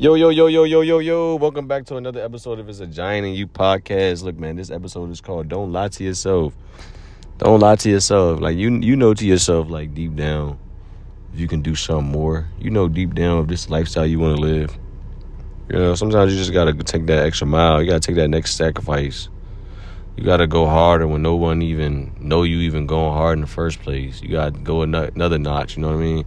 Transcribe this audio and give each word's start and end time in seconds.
Yo, 0.00 0.14
yo, 0.14 0.28
yo, 0.28 0.46
yo, 0.46 0.62
yo, 0.62 0.82
yo, 0.82 1.00
yo. 1.00 1.34
Welcome 1.34 1.66
back 1.66 1.84
to 1.86 1.96
another 1.96 2.24
episode 2.24 2.60
of 2.60 2.68
It's 2.68 2.78
a 2.78 2.86
Giant 2.86 3.26
and 3.26 3.34
You 3.34 3.48
podcast. 3.48 4.22
Look, 4.22 4.38
man, 4.38 4.54
this 4.54 4.70
episode 4.70 5.10
is 5.10 5.20
called 5.20 5.48
Don't 5.48 5.72
Lie 5.72 5.88
to 5.88 6.04
Yourself. 6.04 6.54
Don't 7.38 7.58
lie 7.58 7.74
to 7.74 7.90
yourself. 7.90 8.38
Like 8.38 8.56
you 8.56 8.70
you 8.76 8.94
know 8.94 9.12
to 9.12 9.26
yourself, 9.26 9.68
like 9.68 9.96
deep 9.96 10.14
down, 10.14 10.56
if 11.34 11.40
you 11.40 11.48
can 11.48 11.62
do 11.62 11.74
something 11.74 12.12
more. 12.12 12.46
You 12.60 12.70
know 12.70 12.86
deep 12.86 13.12
down 13.12 13.42
if 13.42 13.48
this 13.48 13.68
lifestyle 13.70 14.06
you 14.06 14.20
want 14.20 14.36
to 14.36 14.40
live. 14.40 14.78
You 15.68 15.80
know, 15.80 15.94
sometimes 15.96 16.32
you 16.32 16.38
just 16.38 16.52
gotta 16.52 16.74
take 16.74 17.06
that 17.06 17.26
extra 17.26 17.48
mile. 17.48 17.82
You 17.82 17.88
gotta 17.88 17.98
take 17.98 18.14
that 18.16 18.28
next 18.28 18.54
sacrifice. 18.54 19.28
You 20.16 20.22
gotta 20.22 20.46
go 20.46 20.66
harder 20.66 21.08
when 21.08 21.22
no 21.22 21.34
one 21.34 21.60
even 21.60 22.14
know 22.20 22.44
you 22.44 22.58
even 22.58 22.86
going 22.86 23.14
hard 23.14 23.38
in 23.38 23.40
the 23.40 23.48
first 23.48 23.80
place. 23.80 24.22
You 24.22 24.28
gotta 24.28 24.52
go 24.52 24.82
another 24.82 25.40
notch. 25.40 25.76
You 25.76 25.82
know 25.82 25.88
what 25.88 25.96
I 25.96 26.02
mean? 26.02 26.24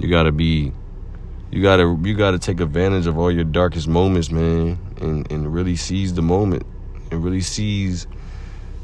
You 0.00 0.10
gotta 0.10 0.32
be 0.32 0.72
you 1.50 1.62
gotta 1.62 1.98
you 2.02 2.14
gotta 2.14 2.38
take 2.38 2.60
advantage 2.60 3.06
of 3.06 3.18
all 3.18 3.30
your 3.30 3.44
darkest 3.44 3.88
moments, 3.88 4.30
man, 4.30 4.78
and 5.00 5.30
and 5.30 5.52
really 5.52 5.76
seize 5.76 6.14
the 6.14 6.22
moment 6.22 6.64
and 7.10 7.24
really 7.24 7.40
seize 7.40 8.06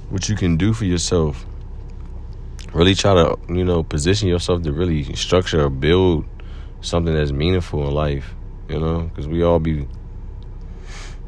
what 0.08 0.28
you 0.28 0.36
can 0.36 0.56
do 0.56 0.72
for 0.72 0.84
yourself. 0.84 1.44
Really 2.72 2.94
try 2.94 3.14
to 3.14 3.38
you 3.48 3.64
know 3.64 3.82
position 3.82 4.28
yourself 4.28 4.62
to 4.62 4.72
really 4.72 5.14
structure 5.14 5.64
or 5.64 5.70
build 5.70 6.24
something 6.80 7.14
that's 7.14 7.32
meaningful 7.32 7.86
in 7.86 7.94
life. 7.94 8.34
You 8.68 8.80
know, 8.80 9.02
because 9.02 9.28
we 9.28 9.42
all 9.42 9.58
be 9.58 9.86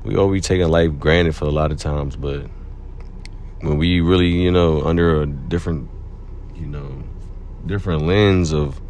we 0.04 0.16
all 0.16 0.30
be 0.30 0.40
taking 0.40 0.68
life 0.68 0.98
granted 0.98 1.34
for 1.34 1.44
a 1.44 1.50
lot 1.50 1.70
of 1.70 1.78
times, 1.78 2.16
but 2.16 2.46
when 3.60 3.76
we 3.76 4.00
really 4.00 4.28
you 4.28 4.50
know 4.50 4.82
under 4.82 5.22
a 5.22 5.26
different 5.26 5.90
you 6.54 6.66
know 6.66 7.02
different 7.66 8.06
lens 8.06 8.52
of 8.52 8.80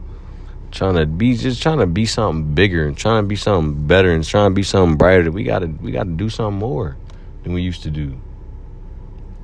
trying 0.76 0.94
to 0.94 1.06
be 1.06 1.34
just 1.34 1.62
trying 1.62 1.78
to 1.78 1.86
be 1.86 2.04
something 2.04 2.54
bigger 2.54 2.86
and 2.86 2.96
trying 2.96 3.22
to 3.22 3.26
be 3.26 3.34
something 3.34 3.86
better 3.86 4.12
and 4.12 4.22
trying 4.22 4.50
to 4.50 4.54
be 4.54 4.62
something 4.62 4.96
brighter. 4.98 5.30
We 5.30 5.42
gotta 5.42 5.68
we 5.68 5.90
gotta 5.90 6.10
do 6.10 6.28
something 6.28 6.58
more 6.58 6.96
than 7.42 7.54
we 7.54 7.62
used 7.62 7.82
to 7.84 7.90
do. 7.90 8.20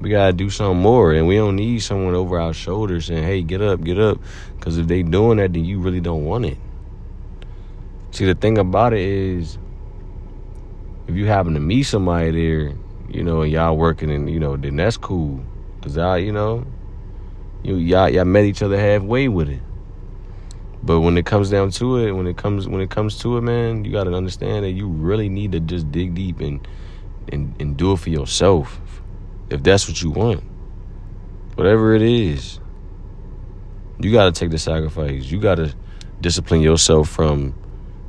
We 0.00 0.10
gotta 0.10 0.34
do 0.34 0.50
something 0.50 0.82
more, 0.82 1.12
and 1.12 1.26
we 1.26 1.36
don't 1.36 1.56
need 1.56 1.82
someone 1.82 2.14
over 2.14 2.38
our 2.38 2.52
shoulders 2.52 3.06
saying, 3.06 3.24
"Hey, 3.24 3.40
get 3.40 3.62
up, 3.62 3.82
get 3.82 3.98
up," 3.98 4.18
because 4.56 4.76
if 4.76 4.86
they 4.88 5.02
doing 5.02 5.38
that, 5.38 5.54
then 5.54 5.64
you 5.64 5.80
really 5.80 6.00
don't 6.00 6.24
want 6.26 6.44
it. 6.44 6.58
See, 8.10 8.26
the 8.26 8.34
thing 8.34 8.58
about 8.58 8.92
it 8.92 9.00
is, 9.00 9.56
if 11.06 11.14
you 11.14 11.26
happen 11.26 11.54
to 11.54 11.60
meet 11.60 11.84
somebody 11.84 12.30
there, 12.30 12.76
you 13.08 13.24
know, 13.24 13.40
and 13.40 13.50
y'all 13.50 13.74
working, 13.74 14.10
and 14.10 14.28
you 14.28 14.38
know, 14.38 14.58
then 14.58 14.76
that's 14.76 14.98
cool, 14.98 15.40
cause 15.80 15.96
I, 15.96 16.18
you 16.18 16.32
know, 16.32 16.66
you 17.62 17.76
y'all 17.76 18.10
y'all 18.10 18.26
met 18.26 18.44
each 18.44 18.60
other 18.60 18.78
halfway 18.78 19.28
with 19.28 19.48
it. 19.48 19.62
But 20.84 21.00
when 21.00 21.16
it 21.16 21.26
comes 21.26 21.50
down 21.50 21.70
to 21.72 21.98
it, 21.98 22.12
when 22.12 22.26
it 22.26 22.36
comes 22.36 22.66
when 22.66 22.80
it 22.80 22.90
comes 22.90 23.18
to 23.20 23.36
it, 23.36 23.42
man, 23.42 23.84
you 23.84 23.92
got 23.92 24.04
to 24.04 24.14
understand 24.14 24.64
that 24.64 24.72
you 24.72 24.88
really 24.88 25.28
need 25.28 25.52
to 25.52 25.60
just 25.60 25.90
dig 25.92 26.14
deep 26.14 26.40
and 26.40 26.66
and 27.30 27.54
and 27.60 27.76
do 27.76 27.92
it 27.92 27.98
for 27.98 28.10
yourself, 28.10 28.80
if 29.48 29.62
that's 29.62 29.86
what 29.86 30.02
you 30.02 30.10
want. 30.10 30.42
Whatever 31.54 31.94
it 31.94 32.02
is, 32.02 32.58
you 34.00 34.10
got 34.10 34.24
to 34.24 34.32
take 34.32 34.50
the 34.50 34.58
sacrifice. 34.58 35.30
You 35.30 35.38
got 35.38 35.56
to 35.56 35.72
discipline 36.20 36.62
yourself 36.62 37.08
from 37.08 37.52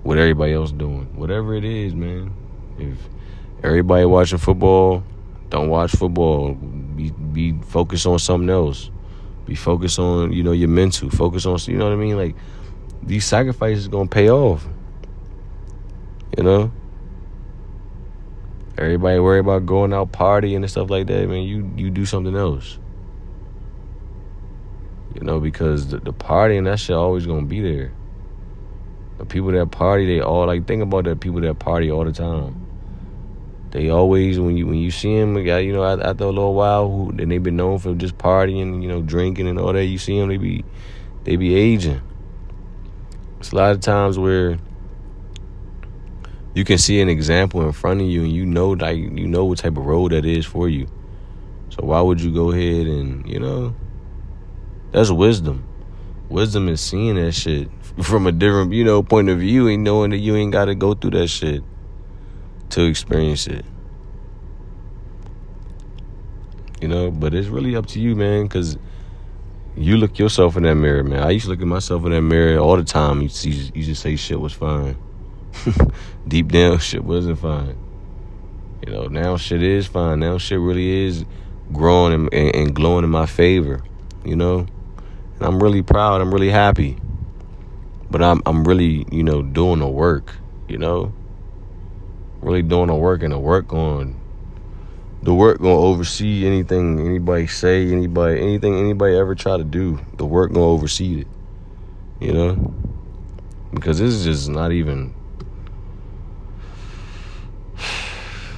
what 0.02 0.18
everybody 0.18 0.54
else 0.54 0.72
doing. 0.72 1.16
Whatever 1.16 1.54
it 1.56 1.66
is, 1.66 1.94
man. 1.94 2.34
If 2.80 2.98
everybody 3.64 4.06
watching 4.06 4.40
football, 4.40 5.04
don't 5.50 5.70
watch 5.70 5.92
football. 5.92 6.54
Be 6.54 7.12
be 7.12 7.54
focused 7.62 8.08
on 8.08 8.18
something 8.18 8.50
else. 8.50 8.90
Be 9.46 9.54
focused 9.54 10.00
on 10.00 10.32
you 10.32 10.42
know 10.42 10.54
your 10.54 10.70
mental. 10.70 11.12
Focus 11.12 11.46
on 11.46 11.60
you 11.68 11.78
know 11.78 11.86
what 11.86 11.94
I 11.94 11.98
mean, 11.98 12.18
like 12.18 12.36
these 13.06 13.26
sacrifices 13.26 13.88
gonna 13.88 14.10
pay 14.10 14.30
off. 14.30 14.66
You 16.38 16.44
know? 16.44 16.72
Everybody 18.78 19.20
worry 19.20 19.40
about 19.40 19.66
going 19.66 19.94
out 19.94 20.12
partying 20.12 20.58
and 20.58 20.70
stuff 20.70 20.90
like 20.90 21.08
that, 21.08 21.30
man. 21.30 21.44
You 21.44 21.72
you 21.78 21.90
do 21.90 22.06
something 22.06 22.36
else. 22.36 22.80
You 25.14 25.22
know, 25.22 25.40
because 25.40 25.90
the, 25.90 26.00
the 26.00 26.12
party 26.12 26.58
and 26.58 26.66
that 26.66 26.80
shit 26.80 26.96
always 26.96 27.28
gonna 27.28 27.46
be 27.46 27.62
there. 27.62 27.92
The 29.20 29.26
people 29.26 29.52
that 29.52 29.70
party, 29.70 30.08
they 30.08 30.22
all 30.22 30.48
like 30.48 30.68
think 30.68 30.82
about 30.82 31.04
that 31.04 31.20
people 31.20 31.40
that 31.42 31.60
party 31.60 31.92
all 31.92 32.04
the 32.04 32.12
time. 32.12 32.66
They 33.70 33.90
always 33.90 34.40
when 34.40 34.58
you 34.58 34.66
when 34.66 34.78
you 34.78 34.90
see 34.90 35.20
them, 35.20 35.38
you 35.38 35.74
know, 35.74 35.84
after 35.84 36.24
a 36.24 36.28
little 36.28 36.56
while, 36.56 36.90
who 36.90 37.12
then 37.14 37.30
they 37.30 37.38
been 37.38 37.56
known 37.56 37.78
for 37.78 37.94
just 37.94 38.18
partying, 38.18 38.82
you 38.82 38.88
know, 38.88 39.02
drinking 39.04 39.48
and 39.48 39.60
all 39.60 39.74
that. 39.74 39.86
You 39.86 40.00
see 40.00 40.20
them, 40.20 40.30
they 40.30 40.38
be 40.38 40.66
they 41.26 41.36
be 41.36 41.54
aging. 41.54 42.02
It's 43.44 43.52
a 43.52 43.58
lot 43.58 43.72
of 43.72 43.82
times 43.82 44.18
where 44.18 44.58
you 46.54 46.64
can 46.64 46.78
see 46.78 47.02
an 47.02 47.10
example 47.10 47.62
in 47.64 47.74
front 47.74 48.00
of 48.00 48.08
you 48.08 48.24
and 48.24 48.32
you 48.32 48.46
know 48.46 48.70
like 48.70 48.96
you 48.96 49.28
know 49.28 49.44
what 49.44 49.58
type 49.58 49.76
of 49.76 49.86
road 49.86 50.14
that 50.14 50.24
is 50.24 50.46
for 50.46 50.70
you. 50.70 50.88
So 51.68 51.84
why 51.84 52.00
would 52.00 52.22
you 52.22 52.34
go 52.34 52.52
ahead 52.54 52.88
and, 52.88 53.28
you 53.28 53.42
know, 53.42 53.76
that's 54.94 55.12
wisdom. 55.12 55.68
Wisdom 56.30 56.70
is 56.70 56.80
seeing 56.80 57.16
that 57.16 57.34
shit 57.34 57.70
from 58.02 58.28
a 58.28 58.32
different, 58.32 58.72
you 58.72 58.86
know, 58.86 59.04
point 59.04 59.28
of 59.28 59.40
view 59.40 59.68
and 59.68 59.84
knowing 59.84 60.12
that 60.12 60.20
you 60.20 60.38
ain't 60.38 60.54
got 60.54 60.66
to 60.66 60.76
go 60.76 60.94
through 60.94 61.12
that 61.12 61.28
shit 61.28 61.64
to 62.70 62.86
experience 62.86 63.46
it. 63.48 63.66
You 66.80 66.88
know, 66.88 67.12
but 67.12 67.34
it's 67.34 67.50
really 67.50 67.76
up 67.76 67.88
to 67.88 68.00
you, 68.00 68.16
man, 68.16 68.48
cuz 68.48 68.78
you 69.76 69.98
look 69.98 70.20
yourself 70.20 70.56
in 70.56 70.64
that 70.64 70.76
mirror, 70.76 71.04
man. 71.04 71.24
I 71.24 71.32
used 71.32 71.46
to 71.46 71.52
look 71.52 71.62
at 71.62 71.68
myself 71.68 72.06
in 72.06 72.12
that 72.12 72.22
mirror 72.22 72.60
all 72.60 72.78
the 72.78 72.84
time. 72.84 73.22
You 73.22 73.30
see, 73.30 73.72
you 73.74 73.84
just 73.84 74.02
say 74.02 74.16
shit 74.16 74.40
was 74.40 74.54
fine. 74.54 74.98
Deep 76.28 76.52
down, 76.52 76.78
shit 76.80 77.04
wasn't 77.04 77.40
fine. 77.40 77.78
You 78.86 78.94
know, 78.94 79.06
now 79.08 79.38
shit 79.38 79.64
is 79.64 79.88
fine. 79.88 80.20
Now 80.20 80.38
shit 80.38 80.60
really 80.60 81.06
is 81.08 81.26
growing 81.72 82.14
and, 82.14 82.34
and, 82.34 82.56
and 82.56 82.76
glowing 82.76 83.04
in 83.04 83.10
my 83.10 83.26
favor. 83.26 83.84
You 84.24 84.36
know, 84.36 84.68
and 85.38 85.42
I'm 85.42 85.62
really 85.62 85.82
proud. 85.82 86.22
I'm 86.22 86.34
really 86.34 86.50
happy. 86.50 86.98
But 88.12 88.22
I'm 88.22 88.42
I'm 88.46 88.64
really 88.64 89.06
you 89.12 89.24
know 89.24 89.42
doing 89.42 89.80
the 89.80 89.88
work. 89.88 90.36
You 90.68 90.78
know, 90.78 91.14
really 92.42 92.62
doing 92.62 92.88
the 92.88 92.96
work 92.96 93.24
and 93.24 93.34
the 93.34 93.40
work 93.40 93.74
on 93.74 94.20
the 95.24 95.34
work 95.34 95.60
gonna 95.60 95.74
oversee 95.74 96.46
anything 96.46 97.00
anybody 97.00 97.48
say, 97.48 97.90
anybody 97.92 98.42
anything 98.42 98.76
anybody 98.76 99.16
ever 99.16 99.36
try 99.36 99.56
to 99.56 99.64
do. 99.64 100.00
The 100.18 100.26
work 100.26 100.52
gonna 100.52 100.66
oversee 100.66 101.22
it. 101.22 101.28
You 102.20 102.34
know? 102.34 102.74
Because 103.74 104.00
this 104.00 104.14
is 104.14 104.26
just 104.26 104.50
not 104.50 104.72
even 104.74 105.16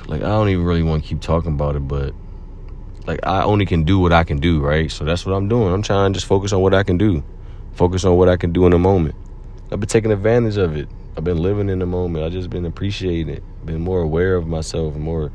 like 0.07 0.21
I 0.21 0.29
don't 0.29 0.49
even 0.49 0.65
really 0.65 0.83
want 0.83 1.03
to 1.03 1.09
keep 1.09 1.21
talking 1.21 1.53
about 1.53 1.75
it, 1.75 1.87
but 1.87 2.13
like 3.05 3.19
I 3.23 3.43
only 3.43 3.67
can 3.67 3.83
do 3.83 3.99
what 3.99 4.11
I 4.11 4.23
can 4.23 4.39
do, 4.39 4.59
right? 4.59 4.91
So 4.91 5.05
that's 5.05 5.23
what 5.23 5.33
I'm 5.33 5.47
doing. 5.47 5.71
I'm 5.71 5.83
trying 5.83 6.11
to 6.11 6.17
just 6.17 6.25
focus 6.25 6.51
on 6.51 6.61
what 6.61 6.73
I 6.73 6.81
can 6.81 6.97
do. 6.97 7.23
Focus 7.73 8.05
on 8.05 8.17
what 8.17 8.27
I 8.27 8.37
can 8.37 8.51
do 8.51 8.65
in 8.65 8.71
the 8.71 8.79
moment. 8.79 9.15
I've 9.71 9.79
been 9.79 9.89
taking 9.89 10.11
advantage 10.11 10.57
of 10.57 10.75
it. 10.75 10.89
I've 11.15 11.23
been 11.23 11.41
living 11.41 11.69
in 11.69 11.77
the 11.77 11.85
moment. 11.85 12.25
I've 12.25 12.31
just 12.31 12.49
been 12.49 12.65
appreciating 12.65 13.33
it. 13.33 13.43
Been 13.65 13.81
more 13.81 14.01
aware 14.01 14.35
of 14.35 14.47
myself, 14.47 14.95
more 14.95 15.31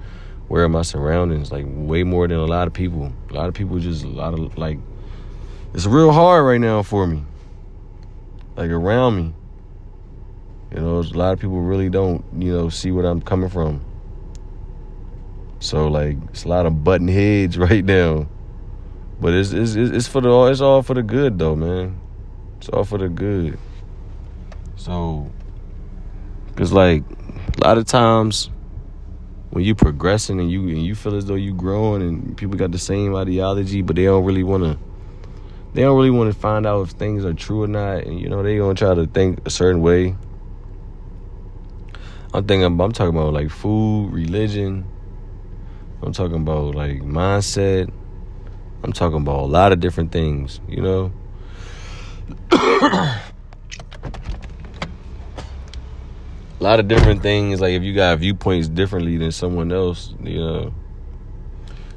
aware 0.50 0.64
of 0.64 0.70
my 0.72 0.82
surroundings, 0.82 1.52
like 1.52 1.64
way 1.68 2.02
more 2.02 2.26
than 2.26 2.38
a 2.38 2.44
lot 2.44 2.66
of 2.66 2.74
people. 2.74 3.12
A 3.30 3.32
lot 3.32 3.48
of 3.48 3.54
people 3.54 3.78
just 3.78 4.02
a 4.02 4.08
lot 4.08 4.34
of 4.34 4.58
like 4.58 4.78
it's 5.72 5.86
real 5.86 6.10
hard 6.10 6.44
right 6.44 6.60
now 6.60 6.82
for 6.82 7.06
me. 7.06 7.22
Like 8.56 8.70
around 8.70 9.16
me. 9.16 9.34
You 10.74 10.80
know, 10.80 10.98
a 10.98 11.16
lot 11.16 11.32
of 11.32 11.38
people 11.38 11.60
really 11.60 11.88
don't, 11.88 12.24
you 12.36 12.52
know, 12.52 12.68
see 12.68 12.90
what 12.90 13.04
I'm 13.04 13.22
coming 13.22 13.48
from. 13.48 13.84
So 15.60 15.86
like 15.86 16.16
it's 16.30 16.44
a 16.44 16.48
lot 16.48 16.66
of 16.66 16.82
button 16.82 17.06
heads 17.06 17.56
right 17.70 17.84
now. 17.84 18.26
But 19.20 19.34
it's 19.34 19.52
it's 19.52 19.74
it's 19.76 20.08
for 20.08 20.20
the 20.20 20.46
it's 20.46 20.60
all 20.60 20.82
for 20.82 20.94
the 20.94 21.02
good 21.02 21.38
though, 21.38 21.54
man. 21.54 22.00
It's 22.58 22.68
all 22.70 22.84
for 22.84 22.98
the 22.98 23.08
good. 23.08 23.56
So 24.74 25.30
cuz 26.56 26.72
like 26.72 27.04
a 27.56 27.64
lot 27.64 27.78
of 27.78 27.84
times 27.84 28.50
when 29.50 29.64
you 29.64 29.74
progressing 29.74 30.40
and 30.40 30.50
you 30.50 30.60
and 30.68 30.84
you 30.84 30.94
feel 30.94 31.16
as 31.16 31.26
though 31.26 31.34
you 31.34 31.52
growing 31.52 32.02
and 32.02 32.36
people 32.36 32.56
got 32.56 32.70
the 32.70 32.78
same 32.78 33.14
ideology, 33.14 33.82
but 33.82 33.96
they 33.96 34.04
don't 34.04 34.24
really 34.24 34.44
want 34.44 34.62
to. 34.64 34.78
They 35.72 35.82
don't 35.82 35.96
really 35.96 36.10
want 36.10 36.32
to 36.32 36.38
find 36.38 36.66
out 36.66 36.82
if 36.82 36.90
things 36.90 37.24
are 37.24 37.32
true 37.32 37.62
or 37.64 37.66
not, 37.66 38.04
and 38.04 38.18
you 38.20 38.28
know 38.28 38.42
they 38.42 38.56
gonna 38.58 38.74
try 38.74 38.94
to 38.94 39.06
think 39.06 39.46
a 39.46 39.50
certain 39.50 39.82
way. 39.82 40.16
I'm 42.32 42.46
thinking. 42.46 42.64
I'm 42.64 42.92
talking 42.92 43.16
about 43.16 43.32
like 43.32 43.50
food, 43.50 44.12
religion. 44.12 44.86
I'm 46.02 46.12
talking 46.12 46.36
about 46.36 46.74
like 46.74 47.02
mindset. 47.02 47.92
I'm 48.82 48.92
talking 48.92 49.18
about 49.18 49.40
a 49.40 49.46
lot 49.46 49.72
of 49.72 49.80
different 49.80 50.12
things. 50.12 50.60
You 50.68 50.82
know. 50.82 51.12
a 56.60 56.62
lot 56.62 56.78
of 56.78 56.88
different 56.88 57.22
things. 57.22 57.60
Like 57.60 57.72
if 57.72 57.82
you 57.82 57.94
got 57.94 58.18
viewpoints 58.18 58.68
differently 58.68 59.16
than 59.16 59.32
someone 59.32 59.72
else, 59.72 60.14
you 60.22 60.38
know. 60.38 60.74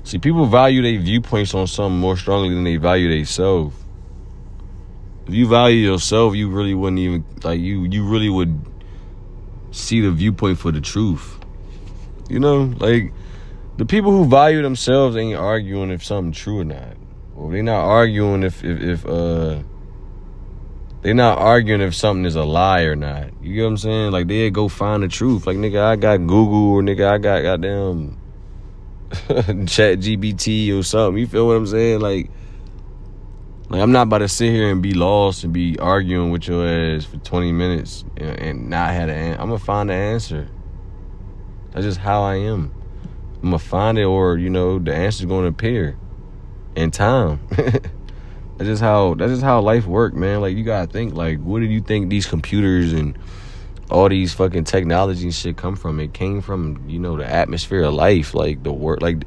See, 0.04 0.20
people 0.20 0.46
value 0.46 0.82
their 0.82 1.00
viewpoints 1.00 1.54
on 1.54 1.68
something 1.68 2.00
more 2.00 2.18
strongly 2.18 2.54
than 2.54 2.64
they 2.64 2.78
value 2.78 3.10
themselves. 3.10 3.76
If 5.28 5.34
you 5.34 5.48
value 5.48 5.92
yourself, 5.92 6.36
you 6.36 6.50
really 6.50 6.74
wouldn't 6.74 7.00
even 7.00 7.26
like 7.44 7.60
you. 7.60 7.86
You 7.86 8.06
really 8.06 8.30
would 8.30 8.60
see 9.72 10.02
the 10.02 10.12
viewpoint 10.12 10.60
for 10.60 10.72
the 10.72 10.82
truth. 10.82 11.40
You 12.30 12.40
know, 12.40 12.74
like 12.78 13.14
the 13.78 13.86
people 13.86 14.12
who 14.12 14.26
value 14.26 14.62
themselves 14.62 15.16
ain't 15.16 15.38
arguing 15.38 15.92
if 15.92 16.04
something's 16.04 16.38
true 16.38 16.60
or 16.60 16.66
not. 16.66 16.98
Or 17.36 17.52
they 17.52 17.62
not 17.62 17.86
arguing 17.86 18.44
if 18.44 18.64
if, 18.64 18.82
if 18.82 19.06
uh 19.06 19.64
they 21.04 21.12
not 21.12 21.38
arguing 21.38 21.82
if 21.82 21.94
something 21.94 22.24
is 22.24 22.36
a 22.36 22.46
lie 22.46 22.84
or 22.84 22.96
not. 22.96 23.30
You 23.44 23.56
get 23.56 23.64
what 23.64 23.68
I'm 23.68 23.78
saying? 23.78 24.12
Like 24.12 24.28
they 24.28 24.50
go 24.50 24.70
find 24.70 25.04
the 25.04 25.10
truth. 25.10 25.46
Like 25.46 25.58
nigga, 25.58 25.82
I 25.82 25.98
got 25.98 26.18
Google 26.18 26.72
or 26.72 26.82
nigga, 26.82 27.10
I 27.10 27.18
got 27.18 27.42
goddamn 27.42 28.18
Chat 29.68 30.00
GBT 30.00 30.80
or 30.80 30.82
something. 30.82 31.20
You 31.20 31.28
feel 31.28 31.46
what 31.46 31.58
I'm 31.58 31.68
saying? 31.68 32.00
Like, 32.00 32.32
like 33.68 33.82
I'm 33.82 33.92
not 33.92 34.04
about 34.04 34.20
to 34.20 34.30
sit 34.30 34.54
here 34.54 34.72
and 34.72 34.82
be 34.82 34.94
lost 34.94 35.44
and 35.44 35.52
be 35.52 35.78
arguing 35.78 36.32
with 36.32 36.48
your 36.48 36.66
ass 36.66 37.04
for 37.04 37.18
20 37.18 37.52
minutes 37.52 38.06
and, 38.16 38.40
and 38.40 38.70
not 38.70 38.92
have 38.92 39.10
an. 39.10 39.34
I'm 39.34 39.50
gonna 39.50 39.60
find 39.60 39.90
the 39.90 39.94
answer. 39.94 40.48
That's 41.72 41.86
just 41.86 42.00
how 42.00 42.24
I 42.24 42.36
am. 42.36 42.74
I'm 43.36 43.50
gonna 43.50 43.60
find 43.60 43.98
it, 43.98 44.06
or 44.06 44.38
you 44.38 44.50
know, 44.50 44.80
the 44.80 44.96
answer's 44.96 45.26
gonna 45.26 45.48
appear 45.48 45.98
in 46.78 46.92
time. 46.92 47.42
that's 48.58 48.68
just 48.68 48.82
how 48.82 49.16
that's 49.16 49.32
just 49.32 49.44
how 49.44 49.62
life 49.62 49.86
work, 49.86 50.14
man. 50.14 50.42
Like 50.42 50.56
you 50.56 50.64
gotta 50.64 50.92
think, 50.92 51.14
like, 51.14 51.40
what 51.40 51.60
do 51.60 51.66
you 51.66 51.82
think 51.82 52.10
these 52.10 52.26
computers 52.26 52.94
and 52.94 53.18
all 53.90 54.10
these 54.10 54.34
fucking 54.34 54.64
technology 54.66 55.24
and 55.24 55.34
shit 55.34 55.58
come 55.58 55.76
from? 55.76 56.00
It 56.00 56.14
came 56.14 56.42
from, 56.42 56.88
you 56.88 57.00
know, 57.00 57.18
the 57.18 57.26
atmosphere 57.26 57.84
of 57.84 57.94
life, 57.94 58.34
like 58.34 58.64
the 58.64 58.72
work 58.72 59.02
like 59.02 59.24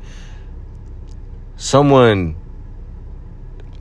someone 1.56 2.36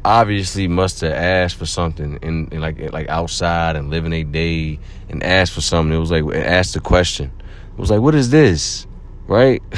obviously 0.03 0.68
must 0.68 1.01
have 1.01 1.13
asked 1.13 1.56
for 1.56 1.65
something 1.65 2.19
and, 2.21 2.53
in 2.53 2.62
like 2.62 2.94
like 2.94 3.09
outside 3.09 3.75
and 3.75 3.89
living 3.89 4.13
a 4.13 4.24
day 4.24 4.80
and 5.09 5.24
asked 5.24 5.53
for 5.53 5.62
something. 5.62 5.95
It 5.95 6.00
was 6.00 6.12
like 6.12 6.24
asked 6.36 6.74
the 6.74 6.80
question. 6.80 7.31
It 7.74 7.80
was 7.80 7.91
like, 7.91 8.01
what 8.01 8.15
is 8.15 8.30
this? 8.30 8.88
Right? 9.27 9.62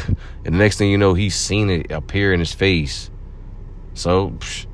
And 0.46 0.56
the 0.56 0.60
next 0.60 0.78
thing 0.78 0.90
you 0.90 0.98
know, 0.98 1.14
he's 1.14 1.36
seen 1.36 1.70
it 1.70 1.92
appear 1.92 2.32
in 2.32 2.40
his 2.40 2.54
face. 2.54 3.10
So 3.96 4.30
psh, 4.30 4.66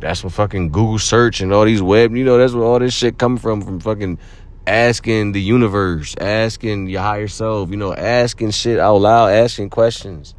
that's 0.00 0.24
what 0.24 0.32
fucking 0.32 0.70
Google 0.70 0.98
search 0.98 1.40
and 1.40 1.52
all 1.52 1.64
these 1.64 1.82
web, 1.82 2.14
you 2.14 2.24
know, 2.24 2.38
that's 2.38 2.52
where 2.52 2.64
all 2.64 2.78
this 2.78 2.94
shit 2.94 3.18
come 3.18 3.36
from, 3.36 3.62
from 3.62 3.80
fucking 3.80 4.18
asking 4.66 5.32
the 5.32 5.40
universe, 5.40 6.14
asking 6.20 6.88
your 6.88 7.02
higher 7.02 7.28
self, 7.28 7.70
you 7.70 7.76
know, 7.76 7.94
asking 7.94 8.50
shit 8.50 8.78
out 8.78 8.96
loud, 8.96 9.32
asking 9.32 9.70
questions. 9.70 10.34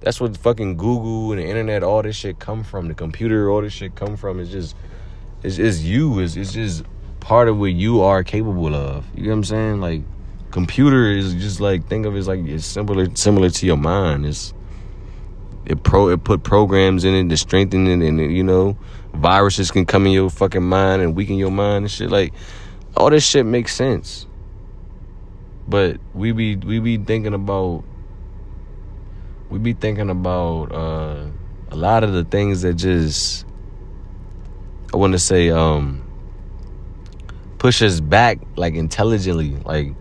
That's 0.00 0.20
what 0.20 0.36
fucking 0.36 0.76
Google 0.76 1.32
and 1.32 1.40
the 1.40 1.46
internet, 1.46 1.82
all 1.82 2.02
this 2.02 2.16
shit 2.16 2.38
come 2.38 2.62
from. 2.62 2.88
The 2.88 2.94
computer, 2.94 3.50
all 3.50 3.62
this 3.62 3.72
shit 3.72 3.94
come 3.94 4.16
from. 4.16 4.38
It's 4.38 4.50
just, 4.50 4.76
it's, 5.42 5.58
it's 5.58 5.80
you. 5.80 6.18
It's, 6.20 6.36
it's 6.36 6.52
just 6.52 6.84
part 7.20 7.48
of 7.48 7.58
what 7.58 7.72
you 7.72 8.02
are 8.02 8.22
capable 8.22 8.74
of. 8.74 9.06
You 9.14 9.24
know 9.24 9.28
what 9.30 9.36
I'm 9.36 9.44
saying? 9.44 9.80
Like, 9.80 10.02
computer 10.50 11.10
is 11.10 11.34
just 11.34 11.58
like 11.58 11.88
think 11.88 12.06
of 12.06 12.14
it 12.14 12.18
as 12.20 12.28
like 12.28 12.38
it's 12.44 12.64
similar 12.64 13.12
similar 13.16 13.50
to 13.50 13.66
your 13.66 13.76
mind. 13.76 14.24
It's 14.24 14.54
it 15.66 15.82
pro 15.82 16.08
it 16.08 16.24
put 16.24 16.42
programs 16.42 17.04
in 17.04 17.14
it 17.14 17.28
to 17.30 17.36
strengthen 17.36 17.86
it, 17.86 18.06
and 18.06 18.32
you 18.32 18.42
know 18.42 18.76
viruses 19.14 19.70
can 19.70 19.86
come 19.86 20.06
in 20.06 20.12
your 20.12 20.30
fucking 20.30 20.62
mind 20.62 21.02
and 21.02 21.14
weaken 21.14 21.36
your 21.36 21.50
mind 21.50 21.84
and 21.84 21.90
shit. 21.90 22.10
Like 22.10 22.32
all 22.96 23.10
this 23.10 23.26
shit 23.26 23.46
makes 23.46 23.74
sense, 23.74 24.26
but 25.66 25.98
we 26.12 26.32
be 26.32 26.56
we 26.56 26.78
be 26.80 26.98
thinking 26.98 27.34
about 27.34 27.84
we 29.50 29.58
be 29.58 29.72
thinking 29.72 30.10
about 30.10 30.72
uh, 30.72 31.26
a 31.70 31.76
lot 31.76 32.04
of 32.04 32.12
the 32.12 32.24
things 32.24 32.62
that 32.62 32.74
just 32.74 33.46
I 34.92 34.96
want 34.96 35.12
to 35.12 35.18
say 35.18 35.50
um 35.50 36.02
push 37.58 37.80
us 37.82 38.00
back 38.00 38.38
like 38.56 38.74
intelligently 38.74 39.56
like 39.64 39.94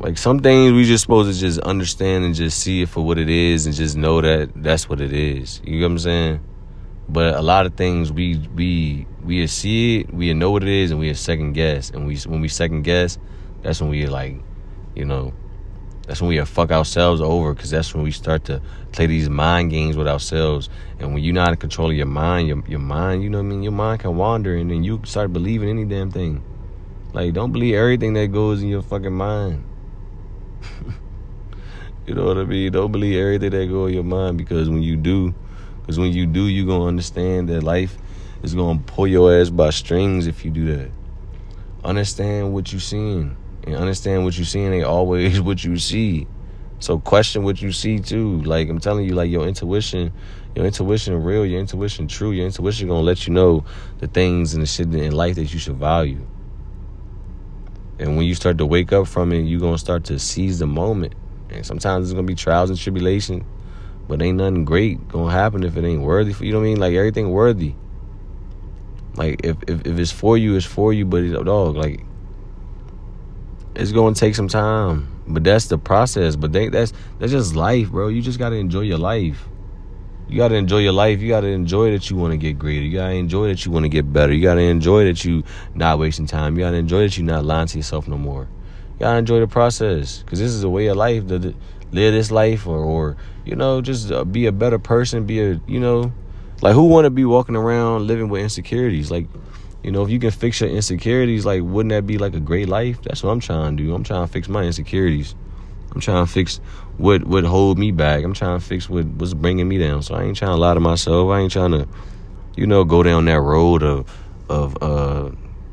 like 0.00 0.16
some 0.16 0.38
things 0.38 0.72
we 0.72 0.84
just 0.84 1.02
supposed 1.02 1.32
to 1.32 1.38
just 1.38 1.58
understand 1.60 2.24
and 2.24 2.34
just 2.34 2.60
see 2.60 2.82
it 2.82 2.88
for 2.88 3.04
what 3.04 3.18
it 3.18 3.28
is 3.28 3.66
and 3.66 3.74
just 3.74 3.96
know 3.96 4.20
that 4.20 4.50
that's 4.54 4.88
what 4.88 5.00
it 5.00 5.12
is. 5.12 5.60
You 5.64 5.80
know 5.80 5.86
what 5.86 5.92
I'm 5.92 5.98
saying? 5.98 6.40
But 7.08 7.34
a 7.34 7.42
lot 7.42 7.66
of 7.66 7.74
things 7.74 8.12
we 8.12 8.36
we 8.54 9.06
we 9.24 9.46
see 9.46 10.00
it, 10.00 10.14
we 10.14 10.32
know 10.34 10.50
what 10.50 10.62
it 10.62 10.68
is, 10.68 10.90
and 10.90 11.00
we 11.00 11.12
second 11.14 11.54
guess. 11.54 11.90
And 11.90 12.06
we 12.06 12.16
when 12.18 12.40
we 12.40 12.48
second 12.48 12.82
guess, 12.82 13.18
that's 13.62 13.80
when 13.80 13.90
we 13.90 14.06
like, 14.06 14.36
you 14.94 15.04
know, 15.04 15.32
that's 16.06 16.20
when 16.20 16.28
we 16.28 16.44
fuck 16.44 16.70
ourselves 16.70 17.20
over 17.20 17.52
because 17.52 17.70
that's 17.70 17.92
when 17.92 18.04
we 18.04 18.12
start 18.12 18.44
to 18.44 18.62
play 18.92 19.06
these 19.06 19.28
mind 19.28 19.70
games 19.70 19.96
with 19.96 20.06
ourselves. 20.06 20.68
And 21.00 21.12
when 21.12 21.24
you're 21.24 21.34
not 21.34 21.50
in 21.50 21.56
control 21.56 21.90
of 21.90 21.96
your 21.96 22.06
mind, 22.06 22.46
your 22.46 22.62
your 22.68 22.78
mind, 22.78 23.24
you 23.24 23.30
know 23.30 23.38
what 23.38 23.46
I 23.46 23.48
mean, 23.48 23.62
your 23.64 23.72
mind 23.72 24.00
can 24.00 24.16
wander, 24.16 24.54
and 24.54 24.70
then 24.70 24.84
you 24.84 25.00
start 25.04 25.32
believing 25.32 25.68
any 25.68 25.86
damn 25.86 26.12
thing. 26.12 26.44
Like 27.12 27.32
don't 27.32 27.50
believe 27.50 27.74
everything 27.74 28.12
that 28.12 28.28
goes 28.28 28.62
in 28.62 28.68
your 28.68 28.82
fucking 28.82 29.12
mind. 29.12 29.64
you 32.06 32.14
know 32.14 32.26
what 32.26 32.38
I 32.38 32.44
mean? 32.44 32.72
Don't 32.72 32.92
believe 32.92 33.18
everything 33.18 33.50
that 33.50 33.66
go 33.68 33.86
in 33.86 33.94
your 33.94 34.04
mind 34.04 34.38
because 34.38 34.68
when 34.68 34.82
you 34.82 34.96
do, 34.96 35.34
because 35.80 35.98
when 35.98 36.12
you 36.12 36.26
do, 36.26 36.46
you 36.46 36.66
gonna 36.66 36.86
understand 36.86 37.48
that 37.48 37.62
life 37.62 37.96
is 38.42 38.54
gonna 38.54 38.80
pull 38.86 39.06
your 39.06 39.38
ass 39.40 39.50
by 39.50 39.70
strings 39.70 40.26
if 40.26 40.44
you 40.44 40.50
do 40.50 40.76
that. 40.76 40.90
Understand 41.84 42.52
what 42.52 42.72
you 42.72 42.78
seeing, 42.78 43.36
and 43.64 43.76
understand 43.76 44.24
what 44.24 44.36
you 44.38 44.44
seeing 44.44 44.72
ain't 44.72 44.84
always 44.84 45.40
what 45.40 45.64
you 45.64 45.76
see. 45.78 46.26
So 46.80 46.98
question 46.98 47.42
what 47.42 47.60
you 47.60 47.72
see 47.72 47.98
too. 47.98 48.40
Like 48.42 48.68
I'm 48.68 48.78
telling 48.78 49.04
you, 49.04 49.14
like 49.14 49.30
your 49.30 49.46
intuition, 49.46 50.12
your 50.54 50.64
intuition 50.64 51.22
real, 51.22 51.44
your 51.44 51.60
intuition 51.60 52.06
true. 52.06 52.30
Your 52.30 52.46
intuition 52.46 52.88
gonna 52.88 53.00
let 53.00 53.26
you 53.26 53.32
know 53.32 53.64
the 53.98 54.06
things 54.06 54.54
and 54.54 54.62
the 54.62 54.66
shit 54.66 54.94
in 54.94 55.12
life 55.12 55.34
that 55.36 55.52
you 55.52 55.58
should 55.58 55.76
value. 55.76 56.24
And 57.98 58.16
when 58.16 58.26
you 58.26 58.34
start 58.34 58.58
to 58.58 58.66
wake 58.66 58.92
up 58.92 59.08
from 59.08 59.32
it, 59.32 59.42
you're 59.42 59.60
gonna 59.60 59.78
start 59.78 60.04
to 60.04 60.18
seize 60.18 60.58
the 60.58 60.66
moment. 60.66 61.14
And 61.50 61.64
sometimes 61.64 62.06
it's 62.06 62.14
gonna 62.14 62.26
be 62.26 62.34
trials 62.34 62.70
and 62.70 62.78
tribulation, 62.78 63.44
but 64.06 64.22
ain't 64.22 64.38
nothing 64.38 64.64
great 64.64 65.08
gonna 65.08 65.32
happen 65.32 65.64
if 65.64 65.76
it 65.76 65.84
ain't 65.84 66.02
worthy 66.02 66.32
for 66.32 66.44
you. 66.44 66.52
Know 66.52 66.58
what 66.58 66.64
I 66.64 66.68
mean? 66.68 66.80
Like 66.80 66.94
everything 66.94 67.30
worthy. 67.30 67.74
Like 69.16 69.40
if 69.44 69.56
if, 69.66 69.86
if 69.86 69.98
it's 69.98 70.12
for 70.12 70.38
you, 70.38 70.54
it's 70.56 70.66
for 70.66 70.92
you. 70.92 71.04
But 71.04 71.24
it's, 71.24 71.44
dog, 71.44 71.76
like 71.76 72.04
it's 73.74 73.92
gonna 73.92 74.14
take 74.14 74.34
some 74.34 74.48
time. 74.48 75.08
But 75.26 75.44
that's 75.44 75.66
the 75.66 75.78
process. 75.78 76.36
But 76.36 76.52
they, 76.52 76.68
that's 76.68 76.92
that's 77.18 77.32
just 77.32 77.56
life, 77.56 77.90
bro. 77.90 78.08
You 78.08 78.22
just 78.22 78.38
gotta 78.38 78.56
enjoy 78.56 78.82
your 78.82 78.98
life. 78.98 79.48
You 80.28 80.36
gotta 80.36 80.56
enjoy 80.56 80.80
your 80.80 80.92
life. 80.92 81.20
You 81.20 81.28
gotta 81.28 81.46
enjoy 81.46 81.90
that 81.92 82.10
you 82.10 82.16
want 82.16 82.32
to 82.32 82.36
get 82.36 82.58
greater. 82.58 82.84
You 82.84 82.98
gotta 82.98 83.14
enjoy 83.14 83.48
that 83.48 83.64
you 83.64 83.72
want 83.72 83.84
to 83.84 83.88
get 83.88 84.12
better. 84.12 84.32
You 84.32 84.42
gotta 84.42 84.60
enjoy 84.60 85.04
that 85.04 85.24
you 85.24 85.42
not 85.74 85.98
wasting 85.98 86.26
time. 86.26 86.56
You 86.56 86.64
gotta 86.64 86.76
enjoy 86.76 87.00
that 87.00 87.16
you 87.16 87.24
not 87.24 87.46
lying 87.46 87.66
to 87.68 87.78
yourself 87.78 88.06
no 88.06 88.18
more. 88.18 88.42
You 88.42 89.00
gotta 89.00 89.18
enjoy 89.18 89.40
the 89.40 89.46
process 89.46 90.18
because 90.18 90.38
this 90.38 90.52
is 90.52 90.62
a 90.62 90.68
way 90.68 90.88
of 90.88 90.98
life 90.98 91.26
to 91.28 91.54
live 91.92 92.12
this 92.12 92.30
life, 92.30 92.66
or, 92.66 92.76
or 92.76 93.16
you 93.46 93.56
know, 93.56 93.80
just 93.80 94.12
uh, 94.12 94.24
be 94.24 94.44
a 94.44 94.52
better 94.52 94.78
person. 94.78 95.24
Be 95.24 95.40
a 95.40 95.60
you 95.66 95.80
know, 95.80 96.12
like 96.60 96.74
who 96.74 96.84
want 96.84 97.06
to 97.06 97.10
be 97.10 97.24
walking 97.24 97.56
around 97.56 98.06
living 98.06 98.28
with 98.28 98.42
insecurities? 98.42 99.10
Like, 99.10 99.28
you 99.82 99.90
know, 99.90 100.02
if 100.02 100.10
you 100.10 100.18
can 100.18 100.30
fix 100.30 100.60
your 100.60 100.68
insecurities, 100.68 101.46
like 101.46 101.62
wouldn't 101.62 101.90
that 101.90 102.06
be 102.06 102.18
like 102.18 102.34
a 102.34 102.40
great 102.40 102.68
life? 102.68 103.00
That's 103.00 103.22
what 103.22 103.30
I'm 103.30 103.40
trying 103.40 103.78
to 103.78 103.82
do. 103.82 103.94
I'm 103.94 104.04
trying 104.04 104.26
to 104.26 104.30
fix 104.30 104.46
my 104.46 104.64
insecurities. 104.64 105.34
I'm 105.92 106.00
trying 106.00 106.24
to 106.24 106.30
fix 106.30 106.60
what 106.96 107.24
would 107.24 107.44
hold 107.44 107.78
me 107.78 107.90
back. 107.92 108.24
I'm 108.24 108.34
trying 108.34 108.58
to 108.58 108.64
fix 108.64 108.88
what 108.88 109.06
was 109.16 109.34
bringing 109.34 109.68
me 109.68 109.78
down. 109.78 110.02
So 110.02 110.14
I 110.14 110.24
ain't 110.24 110.36
trying 110.36 110.52
to 110.52 110.56
lie 110.56 110.74
to 110.74 110.80
myself. 110.80 111.30
I 111.30 111.40
ain't 111.40 111.52
trying 111.52 111.72
to, 111.72 111.88
you 112.56 112.66
know, 112.66 112.84
go 112.84 113.02
down 113.02 113.24
that 113.26 113.40
road 113.40 113.82
of 113.82 114.10
of 114.48 114.82
uh 114.82 115.30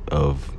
of 0.09 0.51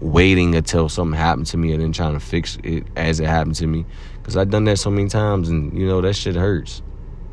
waiting 0.00 0.54
until 0.54 0.88
something 0.88 1.18
happened 1.18 1.46
to 1.46 1.56
me 1.56 1.72
and 1.72 1.82
then 1.82 1.92
trying 1.92 2.12
to 2.12 2.20
fix 2.20 2.58
it 2.62 2.84
as 2.96 3.20
it 3.20 3.26
happened 3.26 3.56
to 3.56 3.66
me. 3.66 3.86
Cause 4.22 4.36
I've 4.36 4.50
done 4.50 4.64
that 4.64 4.78
so 4.78 4.90
many 4.90 5.08
times, 5.08 5.48
and 5.48 5.76
you 5.78 5.86
know 5.86 6.00
that 6.00 6.14
shit 6.14 6.34
hurts. 6.34 6.82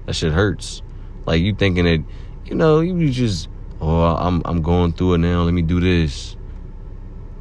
That 0.06 0.14
shit 0.14 0.32
hurts. 0.32 0.82
Like 1.26 1.42
you 1.42 1.56
thinking 1.56 1.86
that, 1.86 2.04
you 2.46 2.56
know, 2.56 2.82
you 2.82 3.10
just 3.10 3.50
oh 3.82 4.16
I'm 4.16 4.42
I'm 4.46 4.62
going 4.62 4.94
through 4.94 5.16
it 5.16 5.18
now. 5.20 5.42
Let 5.42 5.54
me 5.54 5.64
do 5.64 5.80
this. 5.80 6.36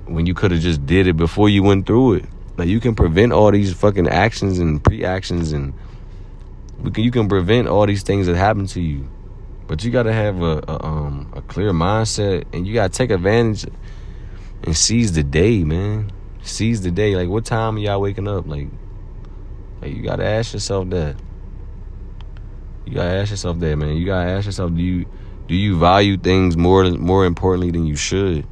When 0.07 0.26
you 0.26 0.35
could 0.35 0.50
have 0.50 0.61
just 0.61 0.85
did 0.87 1.07
it 1.07 1.16
before 1.16 1.49
you 1.49 1.62
went 1.62 1.87
through 1.87 2.14
it. 2.14 2.25
Like 2.62 2.69
you 2.69 2.78
can 2.78 2.95
prevent 2.95 3.33
all 3.33 3.50
these 3.50 3.73
fucking 3.73 4.07
actions 4.07 4.61
and 4.61 4.85
pre-actions 4.85 5.50
and 5.50 5.75
we 6.78 6.92
can, 6.92 7.02
you 7.02 7.11
can 7.11 7.28
prevent 7.28 7.66
all 7.66 7.85
these 7.87 8.04
things 8.04 8.28
that 8.28 8.37
happen 8.37 8.69
to 8.69 8.81
you. 8.81 9.11
But 9.66 9.83
you 9.83 9.90
gotta 9.90 10.12
have 10.12 10.42
a, 10.42 10.62
a 10.69 10.85
um 10.85 11.33
a 11.35 11.42
clear 11.42 11.73
mindset 11.73 12.45
and 12.52 12.64
you 12.64 12.73
gotta 12.73 12.90
take 12.90 13.11
advantage 13.11 13.66
and 14.62 14.76
seize 14.76 15.11
the 15.11 15.25
day, 15.25 15.64
man. 15.64 16.12
Seize 16.42 16.83
the 16.83 16.92
day. 16.92 17.16
Like 17.16 17.28
what 17.28 17.45
time 17.45 17.75
are 17.75 17.81
y'all 17.81 18.00
waking 18.00 18.28
up? 18.28 18.47
Like 18.47 18.69
like 19.81 19.97
you 19.97 20.04
gotta 20.04 20.25
ask 20.25 20.52
yourself 20.52 20.88
that. 20.90 21.16
You 22.87 22.95
gotta 22.95 23.11
ask 23.11 23.33
yourself 23.33 23.59
that, 23.59 23.75
man. 23.75 23.97
You 23.97 24.07
gotta 24.07 24.31
ask 24.31 24.47
yourself, 24.47 24.73
do 24.73 24.81
you 24.81 25.07
do 25.49 25.57
you 25.57 25.76
value 25.81 26.16
things 26.16 26.57
more 26.57 26.88
more 26.92 27.26
importantly 27.26 27.73
than 27.73 27.87
you 27.87 27.97
should? 27.97 28.47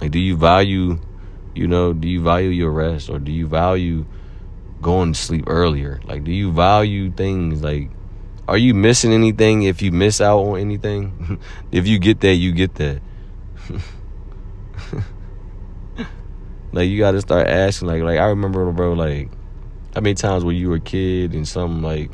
Like 0.00 0.12
do 0.12 0.20
you 0.20 0.36
value 0.36 1.00
you 1.54 1.66
know, 1.66 1.92
do 1.92 2.08
you 2.08 2.22
value 2.22 2.50
your 2.50 2.70
rest 2.70 3.10
or 3.10 3.18
do 3.18 3.32
you 3.32 3.46
value 3.46 4.04
going 4.80 5.12
to 5.12 5.18
sleep 5.18 5.44
earlier? 5.46 6.00
Like, 6.04 6.24
do 6.24 6.32
you 6.32 6.52
value 6.52 7.10
things 7.10 7.62
like, 7.62 7.90
are 8.48 8.58
you 8.58 8.74
missing 8.74 9.12
anything 9.12 9.62
if 9.62 9.82
you 9.82 9.92
miss 9.92 10.20
out 10.20 10.40
on 10.40 10.58
anything? 10.58 11.40
if 11.72 11.86
you 11.86 11.98
get 11.98 12.20
that, 12.20 12.34
you 12.34 12.52
get 12.52 12.74
that. 12.76 13.00
Like 16.72 16.88
you 16.88 16.98
gotta 16.98 17.20
start 17.20 17.46
asking. 17.48 17.88
Like 17.88 18.02
like 18.02 18.18
I 18.18 18.26
remember, 18.26 18.70
bro. 18.72 18.94
Like 18.94 19.30
how 19.94 20.00
many 20.00 20.14
times 20.14 20.44
when 20.44 20.56
you 20.56 20.70
were 20.70 20.76
a 20.76 20.80
kid 20.80 21.34
and 21.34 21.46
some 21.46 21.82
like 21.82 22.10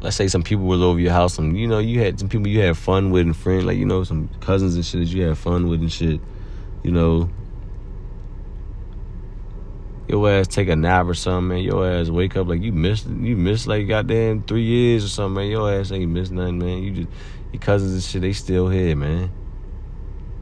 let's 0.00 0.16
say 0.16 0.26
some 0.28 0.42
people 0.42 0.64
was 0.64 0.80
over 0.80 0.98
your 0.98 1.12
house 1.12 1.38
and 1.38 1.58
you 1.58 1.66
know 1.66 1.78
you 1.78 2.00
had 2.00 2.18
some 2.18 2.28
people 2.28 2.46
you 2.48 2.60
had 2.60 2.76
fun 2.76 3.10
with 3.10 3.22
and 3.22 3.36
friends 3.36 3.64
like 3.64 3.76
you 3.76 3.84
know 3.84 4.04
some 4.04 4.28
cousins 4.40 4.74
and 4.74 4.84
shit 4.86 5.00
that 5.00 5.08
you 5.08 5.22
had 5.22 5.36
fun 5.36 5.68
with 5.68 5.80
and 5.80 5.92
shit 5.92 6.20
you 6.82 6.90
know 6.90 7.30
your 10.08 10.30
ass 10.30 10.46
take 10.46 10.68
a 10.68 10.76
nap 10.76 11.06
or 11.06 11.14
something 11.14 11.48
man. 11.48 11.58
Your 11.58 11.88
ass 11.88 12.08
wake 12.08 12.36
up 12.36 12.46
like 12.46 12.62
you 12.62 12.72
missed 12.72 13.06
you 13.08 13.36
missed 13.36 13.66
like 13.66 13.88
goddamn 13.88 14.42
three 14.42 14.62
years 14.62 15.04
or 15.04 15.08
something 15.08 15.42
man. 15.42 15.50
Your 15.50 15.72
ass 15.72 15.90
ain't 15.90 16.10
missed 16.10 16.32
nothing 16.32 16.58
man. 16.58 16.82
You 16.82 16.90
just 16.92 17.08
your 17.52 17.60
cousins 17.60 17.92
and 17.92 18.02
shit 18.02 18.22
they 18.22 18.32
still 18.32 18.68
here 18.68 18.94
man. 18.94 19.30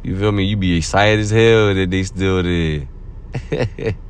You 0.03 0.19
feel 0.19 0.33
me? 0.33 0.45
You 0.45 0.59
be 0.59 0.77
excited 0.77 1.21
as 1.21 1.31
hell 1.31 1.75
that 1.75 1.89
they 1.91 2.03
still 2.03 2.43
there. 2.43 3.95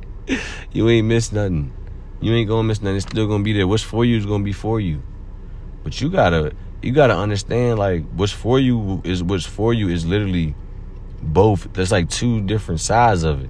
You 0.71 0.89
ain't 0.89 1.07
missed 1.07 1.33
nothing. 1.33 1.71
You 2.19 2.33
ain't 2.33 2.49
gonna 2.49 2.63
miss 2.63 2.81
nothing. 2.81 2.97
It's 2.97 3.05
still 3.05 3.27
gonna 3.27 3.43
be 3.43 3.53
there. 3.53 3.67
What's 3.67 3.83
for 3.83 4.03
you 4.03 4.17
is 4.17 4.25
gonna 4.25 4.43
be 4.43 4.51
for 4.51 4.79
you. 4.79 5.01
But 5.83 6.01
you 6.01 6.09
gotta 6.09 6.53
you 6.81 6.91
gotta 6.91 7.15
understand 7.15 7.79
like 7.79 8.03
what's 8.15 8.33
for 8.33 8.59
you 8.59 9.01
is 9.03 9.23
what's 9.23 9.45
for 9.45 9.73
you 9.73 9.87
is 9.89 10.05
literally 10.05 10.55
both. 11.21 11.71
There's 11.73 11.91
like 11.91 12.09
two 12.09 12.41
different 12.41 12.81
sides 12.81 13.23
of 13.23 13.43
it. 13.43 13.49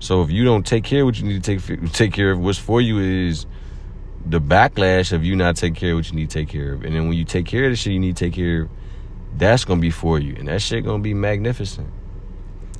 So 0.00 0.22
if 0.22 0.30
you 0.30 0.44
don't 0.44 0.66
take 0.66 0.84
care 0.84 1.02
of 1.02 1.06
what 1.06 1.18
you 1.18 1.26
need 1.26 1.42
to 1.42 1.56
take 1.56 1.92
take 1.92 2.12
care 2.12 2.30
of, 2.30 2.40
what's 2.40 2.58
for 2.58 2.80
you 2.80 2.98
is 2.98 3.46
the 4.24 4.40
backlash 4.40 5.12
of 5.12 5.24
you 5.24 5.36
not 5.36 5.56
taking 5.56 5.74
care 5.74 5.92
of 5.92 5.98
what 5.98 6.10
you 6.10 6.16
need 6.16 6.30
to 6.30 6.38
take 6.40 6.48
care 6.48 6.74
of. 6.74 6.84
And 6.84 6.94
then 6.94 7.08
when 7.08 7.16
you 7.16 7.24
take 7.24 7.46
care 7.46 7.64
of 7.64 7.70
the 7.70 7.76
shit 7.76 7.92
you 7.92 7.98
need 7.98 8.16
to 8.16 8.24
take 8.26 8.34
care 8.34 8.62
of, 8.62 8.70
that's 9.36 9.64
gonna 9.64 9.80
be 9.80 9.90
for 9.90 10.18
you. 10.18 10.34
And 10.36 10.48
that 10.48 10.62
shit 10.62 10.84
gonna 10.84 11.02
be 11.02 11.14
magnificent. 11.14 11.88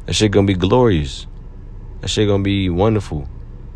That 0.06 0.14
shit 0.14 0.30
gonna 0.30 0.46
be 0.46 0.54
glorious. 0.54 1.26
That 2.00 2.08
shit 2.08 2.28
gonna 2.28 2.42
be 2.42 2.70
wonderful. 2.70 3.28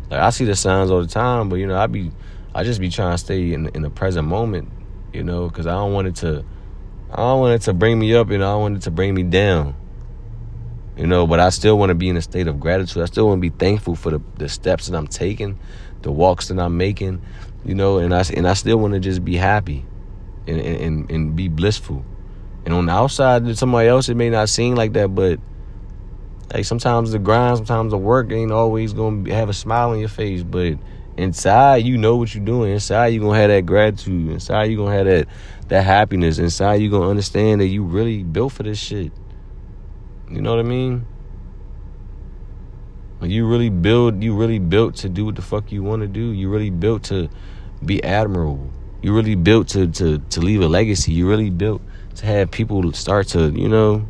Like 0.09 0.21
I 0.21 0.29
see 0.29 0.45
the 0.45 0.55
signs 0.55 0.91
all 0.91 1.01
the 1.01 1.07
time, 1.07 1.49
but 1.49 1.57
you 1.57 1.67
know, 1.67 1.77
I 1.77 1.87
be 1.87 2.11
I 2.55 2.63
just 2.63 2.79
be 2.79 2.89
trying 2.89 3.13
to 3.13 3.17
stay 3.17 3.53
in 3.53 3.67
in 3.69 3.81
the 3.81 3.89
present 3.89 4.27
moment 4.27 4.69
you 5.13 5.23
know, 5.23 5.47
because 5.47 5.67
I 5.67 5.73
don't 5.73 5.93
want 5.93 6.07
it 6.07 6.15
to, 6.17 6.43
I 7.11 7.17
don't 7.17 7.39
want 7.39 7.53
it 7.53 7.65
to 7.65 7.73
bring 7.73 7.99
me 7.99 8.15
up, 8.15 8.29
and 8.31 8.43
I 8.43 8.51
don't 8.51 8.61
want 8.61 8.77
it 8.77 8.81
to 8.83 8.91
bring 8.91 9.13
me 9.13 9.23
down, 9.23 9.75
you 10.97 11.07
know. 11.07 11.27
But 11.27 11.39
I 11.39 11.49
still 11.49 11.77
want 11.77 11.89
to 11.89 11.95
be 11.95 12.09
in 12.09 12.17
a 12.17 12.21
state 12.21 12.47
of 12.47 12.59
gratitude. 12.59 13.01
I 13.01 13.05
still 13.05 13.27
want 13.27 13.37
to 13.39 13.49
be 13.49 13.55
thankful 13.55 13.95
for 13.95 14.11
the, 14.11 14.21
the 14.37 14.49
steps 14.49 14.87
that 14.87 14.97
I'm 14.97 15.07
taking, 15.07 15.59
the 16.01 16.11
walks 16.11 16.47
that 16.47 16.59
I'm 16.59 16.77
making, 16.77 17.21
you 17.65 17.75
know, 17.75 17.97
and 17.97 18.13
I 18.13 18.23
and 18.35 18.47
I 18.47 18.53
still 18.53 18.77
want 18.77 18.93
to 18.93 18.99
just 18.99 19.23
be 19.23 19.35
happy, 19.35 19.85
and, 20.47 20.59
and 20.59 21.11
and 21.11 21.35
be 21.35 21.47
blissful. 21.47 22.05
And 22.65 22.73
on 22.73 22.85
the 22.85 22.93
outside, 22.93 23.45
to 23.45 23.55
somebody 23.55 23.89
else, 23.89 24.07
it 24.07 24.15
may 24.15 24.29
not 24.29 24.47
seem 24.47 24.75
like 24.75 24.93
that, 24.93 25.09
but 25.09 25.39
like 26.53 26.65
sometimes 26.65 27.11
the 27.11 27.19
grind, 27.19 27.57
sometimes 27.57 27.91
the 27.91 27.97
work 27.97 28.31
ain't 28.31 28.51
always 28.51 28.93
gonna 28.93 29.33
have 29.33 29.49
a 29.49 29.53
smile 29.53 29.89
on 29.91 29.99
your 29.99 30.09
face, 30.09 30.43
but 30.43 30.77
inside 31.17 31.85
you 31.85 31.97
know 31.97 32.15
what 32.15 32.33
you're 32.33 32.43
doing 32.43 32.71
inside 32.71 33.07
you're 33.07 33.23
gonna 33.23 33.37
have 33.37 33.49
that 33.49 33.65
gratitude 33.65 34.31
inside 34.31 34.63
you're 34.63 34.83
gonna 34.83 34.95
have 34.95 35.05
that 35.05 35.27
that 35.67 35.83
happiness 35.83 36.39
inside 36.39 36.75
you're 36.75 36.89
gonna 36.89 37.09
understand 37.09 37.61
that 37.61 37.67
you 37.67 37.83
really 37.83 38.23
built 38.23 38.51
for 38.51 38.63
this 38.63 38.79
shit 38.79 39.11
you 40.33 40.41
know 40.41 40.51
what 40.51 40.59
i 40.59 40.63
mean 40.63 41.05
you 43.21 43.47
really 43.47 43.69
build 43.69 44.21
you 44.21 44.35
really 44.35 44.59
built 44.59 44.95
to 44.95 45.07
do 45.07 45.23
what 45.23 45.35
the 45.35 45.41
fuck 45.41 45.71
you 45.71 45.81
want 45.81 46.01
to 46.01 46.07
do 46.07 46.31
you 46.31 46.49
really 46.49 46.69
built 46.69 47.03
to 47.03 47.29
be 47.85 48.03
admirable 48.03 48.69
you 49.01 49.15
really 49.15 49.35
built 49.35 49.69
to 49.69 49.87
to 49.87 50.17
to 50.29 50.41
leave 50.41 50.61
a 50.61 50.67
legacy 50.67 51.13
you 51.13 51.27
really 51.27 51.49
built 51.49 51.81
to 52.15 52.25
have 52.25 52.51
people 52.51 52.91
start 52.91 53.27
to 53.27 53.49
you 53.51 53.69
know 53.69 54.05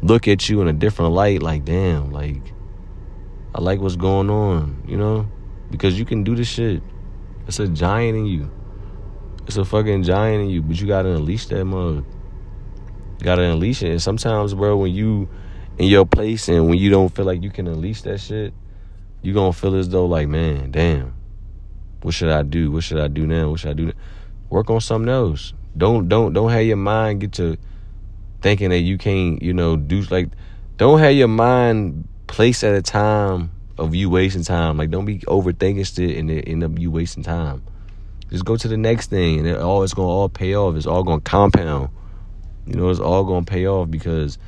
look 0.00 0.26
at 0.26 0.48
you 0.48 0.62
in 0.62 0.68
a 0.68 0.72
different 0.72 1.12
light 1.12 1.42
like 1.42 1.62
damn 1.66 2.10
like 2.10 2.54
i 3.54 3.60
like 3.60 3.80
what's 3.80 3.96
going 3.96 4.30
on 4.30 4.82
you 4.88 4.96
know 4.96 5.28
because 5.70 5.98
you 5.98 6.04
can 6.04 6.24
do 6.24 6.34
this 6.34 6.48
shit. 6.48 6.82
It's 7.46 7.58
a 7.58 7.68
giant 7.68 8.18
in 8.18 8.26
you. 8.26 8.50
It's 9.46 9.56
a 9.56 9.64
fucking 9.64 10.02
giant 10.02 10.44
in 10.44 10.50
you, 10.50 10.62
but 10.62 10.80
you 10.80 10.86
gotta 10.86 11.10
unleash 11.10 11.46
that 11.46 11.64
mug. 11.64 12.04
Gotta 13.22 13.42
unleash 13.42 13.82
it. 13.82 13.90
And 13.90 14.02
sometimes, 14.02 14.54
bro, 14.54 14.76
when 14.76 14.92
you 14.92 15.28
in 15.78 15.86
your 15.88 16.06
place 16.06 16.48
and 16.48 16.68
when 16.68 16.78
you 16.78 16.90
don't 16.90 17.08
feel 17.14 17.24
like 17.24 17.42
you 17.42 17.50
can 17.50 17.66
unleash 17.66 18.02
that 18.02 18.18
shit, 18.18 18.54
you 19.22 19.34
gonna 19.34 19.52
feel 19.52 19.74
as 19.76 19.88
though 19.88 20.06
like, 20.06 20.28
man, 20.28 20.70
damn, 20.70 21.14
what 22.02 22.14
should 22.14 22.30
I 22.30 22.42
do? 22.42 22.70
What 22.70 22.84
should 22.84 22.98
I 22.98 23.08
do 23.08 23.26
now? 23.26 23.50
What 23.50 23.60
should 23.60 23.70
I 23.70 23.74
do? 23.74 23.86
Now? 23.86 23.92
Work 24.48 24.70
on 24.70 24.80
something 24.80 25.08
else. 25.08 25.52
Don't 25.76 26.08
don't 26.08 26.32
don't 26.32 26.50
have 26.50 26.64
your 26.64 26.76
mind 26.76 27.20
get 27.20 27.32
to 27.34 27.56
thinking 28.40 28.70
that 28.70 28.80
you 28.80 28.98
can't, 28.98 29.42
you 29.42 29.52
know, 29.52 29.76
do 29.76 30.02
like 30.02 30.28
don't 30.76 30.98
have 30.98 31.12
your 31.12 31.28
mind 31.28 32.08
placed 32.26 32.64
at 32.64 32.74
a 32.74 32.82
time 32.82 33.52
of 33.78 33.94
you 33.94 34.10
wasting 34.10 34.44
time. 34.44 34.76
Like 34.76 34.90
don't 34.90 35.04
be 35.04 35.18
overthinking 35.20 35.94
shit 35.94 36.16
and 36.16 36.30
it 36.30 36.48
end 36.48 36.64
up 36.64 36.78
you 36.78 36.90
wasting 36.90 37.22
time. 37.22 37.62
Just 38.30 38.44
go 38.44 38.56
to 38.56 38.68
the 38.68 38.76
next 38.76 39.10
thing 39.10 39.38
and 39.38 39.48
it 39.48 39.58
all 39.58 39.82
it's 39.82 39.94
gonna 39.94 40.08
all 40.08 40.28
pay 40.28 40.54
off. 40.54 40.74
It's 40.76 40.86
all 40.86 41.04
gonna 41.04 41.20
compound. 41.20 41.90
You 42.70 42.76
know, 42.76 42.88
it's 42.88 43.00
all 43.00 43.24
gonna 43.24 43.44
pay 43.44 43.66
off 43.66 43.90
because 43.90 44.38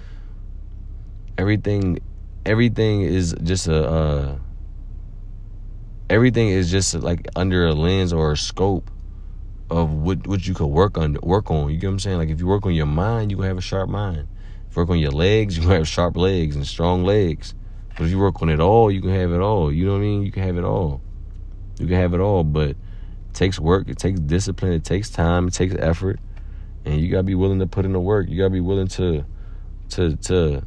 everything 1.37 1.99
everything 2.47 3.03
is 3.03 3.35
just 3.43 3.67
a 3.67 3.89
uh, 3.89 4.39
everything 6.09 6.49
is 6.49 6.71
just 6.71 6.95
like 6.95 7.27
under 7.35 7.67
a 7.67 7.75
lens 7.75 8.13
or 8.13 8.33
a 8.33 8.37
scope 8.37 8.91
of 9.71 9.93
what 9.93 10.27
what 10.27 10.47
you 10.47 10.55
could 10.55 10.67
work 10.67 10.97
on 10.97 11.17
work 11.23 11.51
on. 11.51 11.71
You 11.71 11.79
get 11.79 11.89
what 11.89 11.95
I'm 11.95 11.99
saying? 11.99 12.19
Like 12.19 12.29
if 12.29 12.39
you 12.39 12.47
work 12.47 12.65
on 12.65 12.75
your 12.75 12.87
mind, 12.87 13.33
you 13.33 13.37
gonna 13.37 13.49
have 13.49 13.59
a 13.59 13.61
sharp 13.61 13.89
mind. 13.89 14.29
If 14.71 14.77
you 14.77 14.83
work 14.83 14.91
on 14.91 15.01
your 15.01 15.11
legs, 15.11 15.57
you 15.57 15.65
gonna 15.65 15.77
have 15.77 15.89
sharp 15.89 16.17
legs 16.17 16.55
and 16.55 16.67
strong 16.67 17.05
legs. 17.05 17.55
But 17.97 18.05
if 18.05 18.11
you 18.11 18.19
work 18.19 18.41
on 18.41 18.49
it 18.49 18.61
all, 18.61 18.91
you 18.91 19.01
can 19.01 19.11
have 19.11 19.33
it 19.33 19.41
all. 19.41 19.73
You 19.73 19.87
know 19.87 19.93
what 19.93 19.99
I 19.99 20.03
mean? 20.03 20.23
You 20.23 20.33
can 20.33 20.45
have 20.45 20.57
it 20.57 20.65
all. 20.65 21.03
You 21.79 21.87
can 21.87 21.97
have 21.97 22.15
it 22.15 22.21
all, 22.21 22.45
but 22.45 22.71
it 22.71 22.77
takes 23.35 23.59
work, 23.59 23.89
it 23.89 23.99
takes 23.99 24.21
discipline, 24.21 24.73
it 24.73 24.85
takes 24.85 25.11
time, 25.11 25.49
it 25.49 25.55
takes 25.55 25.75
effort, 25.75 26.21
and 26.85 27.01
you 27.01 27.11
gotta 27.11 27.23
be 27.23 27.35
willing 27.35 27.59
to 27.61 27.67
put 27.67 27.85
in 27.85 27.93
the 27.93 28.01
work. 28.01 28.29
You 28.29 28.39
gotta 28.39 28.51
be 28.51 28.61
willing 28.61 28.89
to 28.89 29.25
to 29.91 30.17
to 30.17 30.63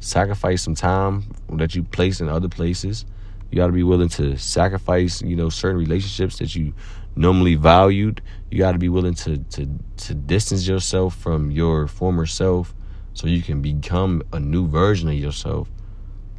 sacrifice 0.00 0.62
some 0.62 0.74
time 0.74 1.24
that 1.50 1.74
you 1.74 1.82
place 1.82 2.20
in 2.20 2.28
other 2.28 2.48
places. 2.48 3.04
You 3.50 3.56
gotta 3.56 3.72
be 3.72 3.82
willing 3.82 4.08
to 4.10 4.36
sacrifice, 4.36 5.22
you 5.22 5.36
know, 5.36 5.48
certain 5.48 5.78
relationships 5.78 6.38
that 6.38 6.54
you 6.54 6.72
normally 7.16 7.54
valued. 7.54 8.22
You 8.50 8.58
gotta 8.58 8.78
be 8.78 8.88
willing 8.88 9.14
to 9.14 9.38
to 9.38 9.68
to 9.98 10.14
distance 10.14 10.66
yourself 10.66 11.16
from 11.16 11.50
your 11.50 11.86
former 11.86 12.26
self 12.26 12.74
so 13.12 13.26
you 13.26 13.42
can 13.42 13.60
become 13.60 14.22
a 14.32 14.40
new 14.40 14.68
version 14.68 15.08
of 15.08 15.14
yourself 15.14 15.68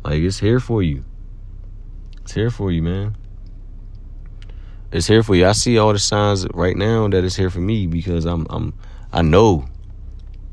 like 0.04 0.22
it's 0.22 0.40
here 0.40 0.60
for 0.60 0.82
you. 0.82 1.04
It's 2.22 2.34
here 2.34 2.50
for 2.50 2.72
you, 2.72 2.82
man. 2.82 3.16
It's 4.92 5.08
here 5.08 5.24
for 5.24 5.36
you. 5.36 5.48
I 5.48 5.52
see 5.54 5.78
all 5.78 5.94
the 5.94 6.00
signs 6.00 6.46
right 6.54 6.76
now 6.76 7.08
that 7.08 7.24
it's 7.24 7.36
here 7.36 7.50
for 7.50 7.60
me 7.60 7.88
because 7.88 8.26
I'm 8.26 8.48
I'm 8.50 8.74
I 9.14 9.22
know. 9.22 9.66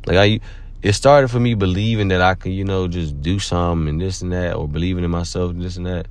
Like 0.07 0.17
I 0.17 0.41
it 0.83 0.93
started 0.93 1.29
for 1.29 1.41
me 1.41 1.55
believing 1.55 2.09
that 2.09 2.21
I 2.21 2.35
could, 2.35 2.53
you 2.53 2.65
know, 2.65 2.87
just 2.87 3.21
do 3.21 3.39
something 3.39 3.89
and 3.89 4.01
this 4.01 4.23
and 4.23 4.33
that 4.33 4.55
or 4.55 4.69
believing 4.69 5.05
in 5.05 5.11
myself 5.11 5.51
and 5.51 5.61
this 5.61 5.77
and 5.77 5.87
that. 5.87 6.07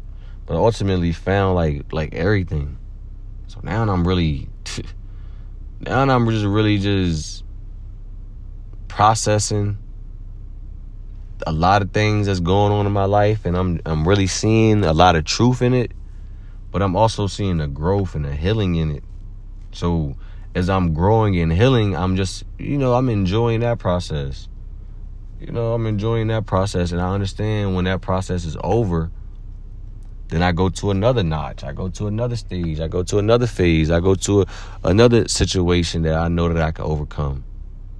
But 0.45 0.55
ultimately 0.55 1.11
found 1.13 1.55
like 1.55 1.91
like 1.91 2.13
everything. 2.13 2.77
So 3.47 3.59
now 3.63 3.81
I'm 3.83 4.07
really 4.07 4.49
now 5.81 6.01
I'm 6.01 6.29
just 6.29 6.45
really 6.45 6.77
just 6.77 7.43
processing 8.87 9.77
a 11.45 11.51
lot 11.51 11.81
of 11.81 11.91
things 11.91 12.27
that's 12.27 12.39
going 12.39 12.73
on 12.73 12.85
in 12.87 12.91
my 12.91 13.05
life 13.05 13.45
and 13.45 13.55
I'm 13.55 13.79
I'm 13.85 14.07
really 14.07 14.27
seeing 14.27 14.83
a 14.83 14.93
lot 14.93 15.15
of 15.15 15.23
truth 15.23 15.61
in 15.61 15.73
it, 15.73 15.91
but 16.71 16.81
I'm 16.81 16.95
also 16.95 17.27
seeing 17.27 17.61
a 17.61 17.67
growth 17.67 18.15
and 18.15 18.25
a 18.25 18.33
healing 18.33 18.75
in 18.75 18.91
it. 18.91 19.03
So 19.71 20.15
as 20.55 20.69
I'm 20.69 20.93
growing 20.93 21.39
and 21.39 21.51
healing, 21.51 21.95
I'm 21.95 22.15
just, 22.15 22.43
you 22.57 22.77
know, 22.77 22.93
I'm 22.93 23.09
enjoying 23.09 23.59
that 23.61 23.79
process. 23.79 24.47
You 25.39 25.51
know, 25.51 25.73
I'm 25.73 25.85
enjoying 25.85 26.27
that 26.27 26.45
process 26.45 26.91
and 26.91 26.99
I 26.99 27.13
understand 27.13 27.75
when 27.75 27.85
that 27.85 28.01
process 28.01 28.45
is 28.45 28.57
over, 28.63 29.11
then 30.29 30.41
I 30.41 30.51
go 30.51 30.69
to 30.69 30.91
another 30.91 31.23
notch. 31.23 31.63
I 31.63 31.71
go 31.71 31.89
to 31.89 32.07
another 32.07 32.35
stage. 32.35 32.79
I 32.79 32.87
go 32.87 33.03
to 33.03 33.17
another 33.17 33.47
phase. 33.47 33.91
I 33.91 33.99
go 33.99 34.15
to 34.15 34.41
a, 34.41 34.45
another 34.83 35.27
situation 35.27 36.01
that 36.01 36.15
I 36.15 36.27
know 36.27 36.51
that 36.51 36.61
I 36.61 36.71
can 36.71 36.85
overcome. 36.85 37.43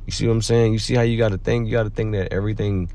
You 0.05 0.11
see 0.11 0.27
what 0.27 0.33
I'm 0.33 0.41
saying? 0.41 0.73
You 0.73 0.79
see 0.79 0.95
how 0.95 1.03
you 1.03 1.17
got 1.17 1.29
to 1.29 1.37
think? 1.37 1.67
You 1.67 1.73
got 1.73 1.83
to 1.83 1.89
think 1.89 2.13
that 2.13 2.33
everything 2.33 2.89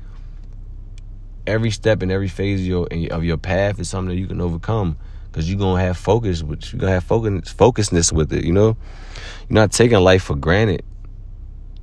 every 1.45 1.71
step 1.71 2.01
and 2.01 2.11
every 2.11 2.27
phase 2.27 2.61
of 2.61 2.65
your 2.65 2.87
of 3.11 3.23
your 3.23 3.37
path 3.37 3.79
is 3.79 3.89
something 3.89 4.15
that 4.15 4.19
you 4.19 4.27
can 4.27 4.41
overcome 4.41 4.97
because 5.33 5.49
you're 5.49 5.59
gonna 5.59 5.81
have 5.81 5.97
focus 5.97 6.43
which 6.43 6.71
you're 6.71 6.79
gonna 6.79 6.93
have 6.93 7.03
focus 7.03 7.51
focusness 7.51 8.13
with 8.13 8.31
it 8.31 8.45
you 8.45 8.53
know? 8.53 8.77
You're 9.49 9.55
not 9.55 9.71
taking 9.73 9.99
life 9.99 10.23
for 10.23 10.35
granted. 10.35 10.83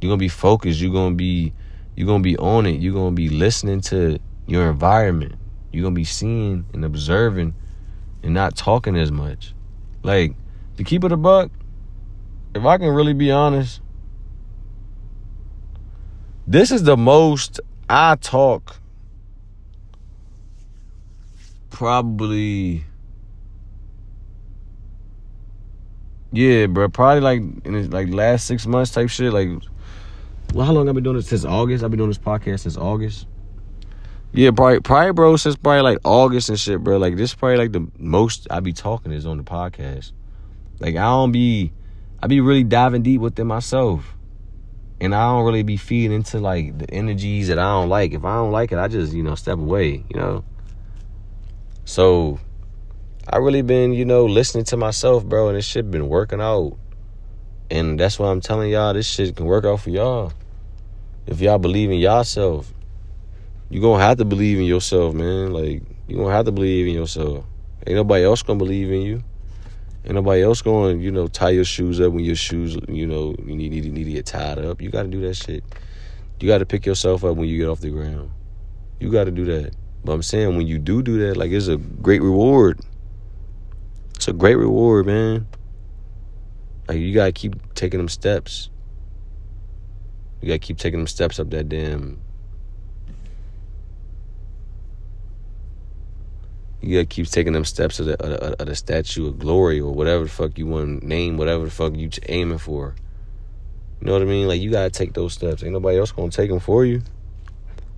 You're 0.01 0.11
gonna 0.11 0.19
be 0.19 0.29
focused. 0.29 0.81
You're 0.81 0.93
gonna 0.93 1.17
be 1.17 1.53
you're 1.97 2.07
gonna 2.07 2.23
be 2.23 2.39
on 2.39 2.65
it. 2.65 2.81
You're 2.81 2.95
gonna 2.95 3.15
be 3.15 3.29
listening 3.29 3.83
to 3.83 4.19
your 4.47 4.71
environment. 4.71 5.35
You're 5.73 5.83
gonna 5.83 5.95
be 5.95 6.05
seeing 6.05 6.65
and 6.73 6.85
observing 6.85 7.55
and 8.23 8.33
not 8.33 8.57
talking 8.57 8.97
as 8.97 9.13
much. 9.13 9.53
Like 10.03 10.35
to 10.81 10.85
keep 10.85 11.05
it 11.05 11.13
a 11.13 11.17
buck 11.19 11.51
if 12.55 12.65
i 12.65 12.79
can 12.79 12.89
really 12.89 13.13
be 13.13 13.31
honest 13.31 13.83
this 16.47 16.71
is 16.71 16.85
the 16.85 16.97
most 16.97 17.61
i 17.91 18.15
talk 18.17 18.77
probably 21.69 22.83
Yeah, 26.33 26.67
bro. 26.67 26.89
Probably 26.89 27.21
like 27.21 27.41
in 27.65 27.73
the, 27.73 27.89
like 27.89 28.09
last 28.09 28.47
six 28.47 28.67
months 28.67 28.93
type 28.93 29.09
shit. 29.09 29.33
Like, 29.33 29.49
well, 30.55 30.67
how 30.67 30.73
long 30.73 30.89
I've 30.89 30.95
been 30.95 31.05
doing 31.05 31.17
this 31.17 31.29
since 31.29 31.45
August? 31.45 31.83
I've 31.83 31.91
been 31.91 31.99
doing 31.99 32.11
this 32.11 32.19
podcast 32.19 32.61
since 32.61 32.77
August. 32.77 33.27
Yeah, 34.33 34.53
probably, 34.53 34.81
probably, 34.81 35.13
bro. 35.13 35.37
Since 35.37 35.57
probably 35.57 35.83
like 35.83 35.99
August 36.05 36.49
and 36.49 36.59
shit, 36.59 36.85
bro. 36.85 36.99
Like 36.99 37.17
this, 37.17 37.35
probably 37.35 37.57
like 37.57 37.73
the 37.73 37.89
most 37.99 38.47
I 38.51 38.61
be 38.61 38.73
talking 38.73 39.13
is 39.13 39.27
on 39.27 39.39
the 39.39 39.43
podcast. 39.43 40.13
Like 40.79 40.95
I 40.95 41.03
don't 41.03 41.33
be, 41.33 41.73
I 42.23 42.29
be 42.29 42.41
really 42.41 42.63
diving 42.63 43.03
deep 43.03 43.21
within 43.21 43.49
myself, 43.49 44.17
and 45.01 45.15
I 45.15 45.33
don't 45.33 45.45
really 45.45 45.65
be 45.65 45.77
feeding 45.77 46.13
into 46.13 46.39
like 46.39 46.79
the 46.79 46.89
energies 46.93 47.49
that 47.49 47.59
I 47.59 47.65
don't 47.65 47.89
like. 47.89 48.13
If 48.13 48.25
I 48.25 48.35
don't 48.37 48.53
like 48.53 48.71
it, 48.71 48.79
I 48.79 48.87
just 48.87 49.13
you 49.13 49.25
know 49.25 49.35
step 49.35 49.59
away. 49.59 50.05
You 50.09 50.21
know. 50.21 50.45
So 51.85 52.39
I 53.33 53.37
really 53.37 53.63
been, 53.63 53.93
you 53.93 54.05
know, 54.05 54.25
listening 54.25 54.65
to 54.65 54.77
myself, 54.77 55.25
bro, 55.25 55.47
and 55.47 55.57
this 55.57 55.65
shit 55.65 55.89
been 55.89 56.09
working 56.09 56.41
out. 56.41 56.77
And 57.71 57.99
that's 57.99 58.19
why 58.19 58.29
I'm 58.29 58.41
telling 58.41 58.73
y'all 58.73 58.93
this 58.93 59.07
shit 59.07 59.37
can 59.37 59.47
work 59.47 59.65
out 59.65 59.83
for 59.83 59.91
y'all. 59.91 60.33
If 61.29 61.41
y'all 61.41 61.59
believe 61.59 61.93
in 61.93 61.99
yourself, 62.01 62.75
you 63.69 63.81
gonna 63.81 64.03
have 64.03 64.19
to 64.19 64.25
believe 64.25 64.59
in 64.59 64.65
yourself, 64.65 65.15
man. 65.15 65.53
Like, 65.53 65.81
you 66.09 66.17
gonna 66.17 66.33
have 66.33 66.47
to 66.47 66.51
believe 66.51 66.89
in 66.89 66.95
yourself. 66.95 67.45
Ain't 67.87 67.95
nobody 67.95 68.25
else 68.25 68.43
gonna 68.43 68.59
believe 68.59 68.91
in 68.91 69.03
you. 69.03 69.23
Ain't 70.05 70.15
nobody 70.15 70.43
else 70.43 70.61
going, 70.61 70.99
to, 70.99 71.05
you 71.05 71.13
know, 71.13 71.29
tie 71.29 71.51
your 71.51 71.65
shoes 71.65 72.01
up 72.01 72.13
when 72.13 72.25
your 72.25 72.35
shoes, 72.35 72.77
you 72.89 73.07
know, 73.07 73.37
you 73.47 73.55
need, 73.55 73.71
need, 73.71 73.93
need 73.93 74.05
to 74.05 74.11
get 74.11 74.27
tied 74.27 74.59
up. 74.59 74.83
You 74.83 74.91
gotta 74.91 75.07
do 75.07 75.21
that 75.21 75.35
shit. 75.35 75.63
You 76.41 76.49
gotta 76.49 76.67
pick 76.67 76.85
yourself 76.85 77.23
up 77.23 77.37
when 77.37 77.49
you 77.49 77.59
get 77.59 77.69
off 77.69 77.79
the 77.79 77.91
ground. 77.91 78.33
You 78.99 79.13
gotta 79.13 79.31
do 79.31 79.45
that. 79.45 79.77
But 80.05 80.15
I'm 80.15 80.23
saying 80.25 80.57
when 80.57 80.67
you 80.67 80.81
do 80.81 81.01
do 81.01 81.17
that, 81.29 81.37
like 81.37 81.53
it's 81.53 81.69
a 81.69 81.77
great 81.77 82.23
reward. 82.23 82.81
It's 84.21 84.29
a 84.29 84.35
great 84.35 84.57
reward, 84.57 85.07
man. 85.07 85.47
Like 86.87 86.99
you 86.99 87.15
gotta 87.15 87.33
keep 87.33 87.73
taking 87.73 87.97
them 87.97 88.09
steps. 88.11 88.69
You 90.43 90.49
gotta 90.49 90.59
keep 90.59 90.77
taking 90.77 91.01
them 91.01 91.07
steps 91.07 91.41
up 91.41 91.49
that 91.49 91.71
damn. 91.71 92.21
You 96.83 96.99
gotta 96.99 97.07
keep 97.07 97.29
taking 97.29 97.55
them 97.55 97.65
steps 97.65 97.99
of 97.99 98.05
the, 98.09 98.23
of, 98.23 98.61
of 98.61 98.67
the 98.67 98.77
statue 98.77 99.27
of 99.27 99.39
glory 99.39 99.81
or 99.81 99.95
whatever 99.95 100.25
the 100.25 100.31
fuck 100.31 100.59
you 100.59 100.67
want 100.67 101.01
to 101.01 101.07
name, 101.07 101.39
whatever 101.39 101.65
the 101.65 101.71
fuck 101.71 101.97
you 101.97 102.11
aiming 102.29 102.59
for. 102.59 102.95
You 104.03 104.07
know 104.07 104.13
what 104.13 104.21
I 104.21 104.27
mean? 104.27 104.47
Like 104.47 104.61
you 104.61 104.71
gotta 104.71 104.91
take 104.91 105.15
those 105.15 105.33
steps. 105.33 105.63
Ain't 105.63 105.73
nobody 105.73 105.97
else 105.97 106.13
gonna 106.13 106.31
take 106.31 106.51
them 106.51 106.61
for 106.61 106.85
you. 106.85 107.01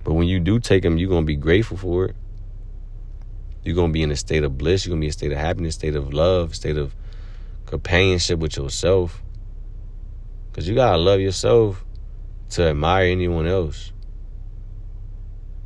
But 0.05 0.13
when 0.13 0.29
you 0.29 0.39
do 0.39 0.61
take 0.61 0.83
them, 0.83 0.97
you're 0.97 1.09
gonna 1.09 1.25
be 1.25 1.35
grateful 1.35 1.75
for 1.75 2.05
it. 2.05 2.15
You're 3.63 3.75
gonna 3.75 3.93
be 3.93 4.03
in 4.03 4.11
a 4.11 4.15
state 4.15 4.43
of 4.43 4.57
bliss. 4.57 4.85
You're 4.85 4.91
gonna 4.91 5.01
be 5.01 5.07
in 5.07 5.11
a 5.11 5.13
state 5.13 5.31
of 5.31 5.37
happiness, 5.37 5.75
state 5.75 5.95
of 5.95 6.13
love, 6.13 6.55
state 6.55 6.77
of 6.77 6.93
companionship 7.65 8.39
with 8.39 8.57
yourself. 8.57 9.21
Cause 10.53 10.67
you 10.67 10.75
gotta 10.75 10.97
love 10.97 11.19
yourself 11.19 11.83
to 12.51 12.69
admire 12.69 13.05
anyone 13.05 13.47
else. 13.47 13.91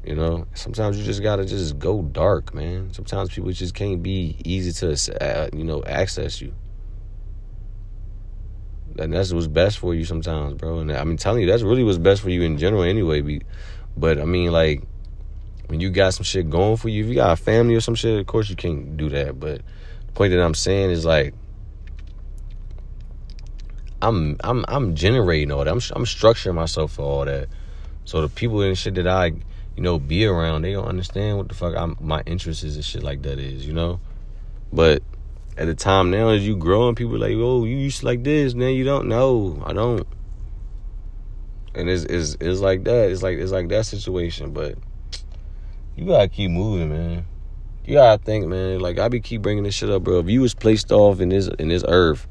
You 0.05 0.15
know, 0.15 0.47
sometimes 0.53 0.97
you 0.97 1.03
just 1.03 1.21
gotta 1.21 1.43
just 1.43 1.79
go 1.79 2.01
dark, 2.01 2.53
man. 2.53 2.93
Sometimes 2.93 3.29
people 3.29 3.51
just 3.51 3.73
can't 3.73 4.01
be 4.01 4.37
easy 4.45 4.71
to, 4.73 5.21
uh, 5.21 5.49
you 5.53 5.65
know, 5.65 5.83
access 5.83 6.39
you. 6.39 6.53
And 8.97 9.13
that's 9.13 9.33
what's 9.33 9.47
best 9.47 9.79
for 9.79 9.93
you 9.93 10.05
sometimes, 10.05 10.53
bro. 10.53 10.79
And 10.79 10.91
I'm 10.91 11.17
telling 11.17 11.41
you, 11.41 11.47
that's 11.47 11.61
really 11.61 11.83
what's 11.83 11.97
best 11.97 12.21
for 12.21 12.29
you 12.29 12.43
in 12.43 12.57
general, 12.57 12.83
anyway. 12.83 13.41
But 13.97 14.19
I 14.19 14.25
mean, 14.25 14.51
like, 14.51 14.83
when 15.67 15.79
you 15.79 15.89
got 15.89 16.13
some 16.13 16.24
shit 16.24 16.50
going 16.50 16.77
for 16.77 16.89
you, 16.89 17.03
if 17.03 17.09
you 17.09 17.15
got 17.15 17.31
a 17.31 17.36
family 17.36 17.75
or 17.75 17.81
some 17.81 17.95
shit, 17.95 18.19
of 18.19 18.25
course 18.25 18.50
you 18.50 18.55
can't 18.55 18.97
do 18.97 19.09
that. 19.09 19.39
But 19.39 19.62
the 20.07 20.12
point 20.13 20.31
that 20.31 20.41
I'm 20.41 20.53
saying 20.53 20.91
is 20.91 21.05
like, 21.05 21.34
I'm 24.01 24.38
I'm 24.41 24.63
I'm 24.67 24.95
generating 24.95 25.51
all 25.51 25.63
that. 25.63 25.71
I'm 25.71 25.82
I'm 25.95 26.06
structuring 26.06 26.56
myself 26.56 26.93
for 26.93 27.03
all 27.03 27.25
that. 27.25 27.49
So 28.06 28.21
the 28.21 28.30
people 28.30 28.62
and 28.62 28.77
shit 28.77 28.95
that 28.95 29.08
I, 29.08 29.25
you 29.25 29.84
know, 29.84 29.99
be 29.99 30.25
around, 30.25 30.62
they 30.62 30.71
don't 30.71 30.88
understand 30.88 31.38
what 31.38 31.49
the 31.49 31.56
fuck 31.56 31.75
I'm, 31.75 31.97
my 31.99 32.23
interest 32.25 32.63
is 32.63 32.75
and 32.75 32.86
shit 32.86 33.03
like 33.03 33.23
that 33.23 33.38
is, 33.38 33.67
you 33.67 33.73
know. 33.73 33.99
But 34.71 35.03
at 35.58 35.65
the 35.65 35.75
time 35.75 36.10
now, 36.10 36.30
as 36.30 36.47
you 36.47 36.56
growing, 36.56 36.95
people 36.95 37.17
like, 37.17 37.34
oh, 37.36 37.65
you 37.65 37.75
used 37.75 37.99
to 37.99 38.06
like 38.06 38.23
this, 38.23 38.53
now 38.53 38.67
you 38.67 38.86
don't 38.86 39.08
know. 39.08 39.62
I 39.65 39.73
don't. 39.73 40.08
And 41.75 41.89
it's, 41.89 42.06
it's 42.06 42.38
it's 42.39 42.62
like 42.62 42.86
that. 42.86 43.12
It's 43.12 43.21
like 43.21 43.39
it's 43.39 43.51
like 43.51 43.67
that 43.69 43.86
situation, 43.86 44.51
but 44.51 44.77
you 45.97 46.05
gotta 46.05 46.29
keep 46.29 46.51
moving, 46.51 46.89
man. 46.89 47.25
You 47.83 47.95
gotta 47.95 48.21
think, 48.23 48.45
man. 48.45 48.79
Like 48.79 48.99
I 48.99 49.07
be 49.07 49.19
keep 49.19 49.41
bringing 49.41 49.63
this 49.63 49.73
shit 49.73 49.89
up, 49.89 50.03
bro. 50.03 50.19
If 50.19 50.29
you 50.29 50.41
was 50.41 50.53
placed 50.53 50.91
off 50.91 51.19
in 51.19 51.29
this 51.29 51.47
in 51.47 51.69
this 51.69 51.83
earth, 51.88 52.27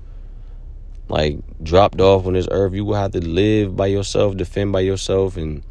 like 1.09 1.39
dropped 1.63 2.01
off 2.01 2.27
on 2.27 2.35
this 2.35 2.47
earth, 2.51 2.75
you 2.75 2.85
will 2.85 2.95
have 2.95 3.11
to 3.13 3.21
live 3.21 3.77
by 3.77 3.87
yourself, 3.87 4.37
defend 4.37 4.71
by 4.71 4.81
yourself, 4.81 5.37
and 5.37 5.65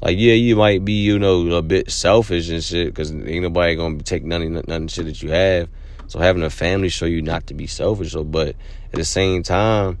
like 0.00 0.16
yeah, 0.16 0.34
you 0.34 0.54
might 0.54 0.84
be 0.84 1.02
you 1.02 1.18
know 1.18 1.50
a 1.50 1.62
bit 1.62 1.90
selfish 1.90 2.48
and 2.50 2.62
shit 2.62 2.86
because 2.86 3.10
ain't 3.10 3.42
nobody 3.42 3.74
gonna 3.74 3.98
take 3.98 4.24
nothing 4.24 4.52
nothing 4.52 4.86
shit 4.86 5.06
that 5.06 5.20
you 5.20 5.30
have. 5.30 5.68
So 6.06 6.20
having 6.20 6.44
a 6.44 6.50
family 6.50 6.88
show 6.88 7.06
you 7.06 7.20
not 7.20 7.48
to 7.48 7.54
be 7.54 7.66
selfish. 7.66 8.12
So, 8.12 8.22
but 8.22 8.54
at 8.92 8.92
the 8.92 9.04
same 9.04 9.42
time, 9.42 9.98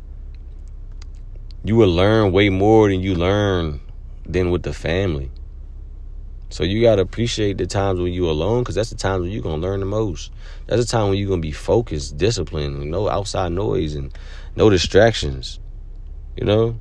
you 1.64 1.74
will 1.74 1.92
learn 1.92 2.30
way 2.30 2.48
more 2.48 2.88
than 2.88 3.00
you 3.00 3.16
learn 3.16 3.80
than 4.24 4.50
with 4.50 4.62
the 4.62 4.72
family. 4.72 5.30
So 6.50 6.64
you 6.64 6.82
gotta 6.82 7.02
appreciate 7.02 7.58
the 7.58 7.66
times 7.66 8.00
when 8.00 8.12
you 8.12 8.28
alone, 8.28 8.62
because 8.62 8.74
that's 8.74 8.90
the 8.90 8.96
times 8.96 9.22
when 9.22 9.30
you're 9.30 9.42
gonna 9.42 9.62
learn 9.62 9.78
the 9.78 9.86
most. 9.86 10.32
That's 10.66 10.84
the 10.84 10.90
time 10.90 11.08
when 11.08 11.18
you're 11.18 11.28
gonna 11.28 11.40
be 11.40 11.52
focused, 11.52 12.16
disciplined, 12.18 12.90
no 12.90 13.08
outside 13.08 13.52
noise 13.52 13.94
and 13.94 14.12
no 14.56 14.68
distractions. 14.68 15.60
You 16.36 16.44
know? 16.44 16.80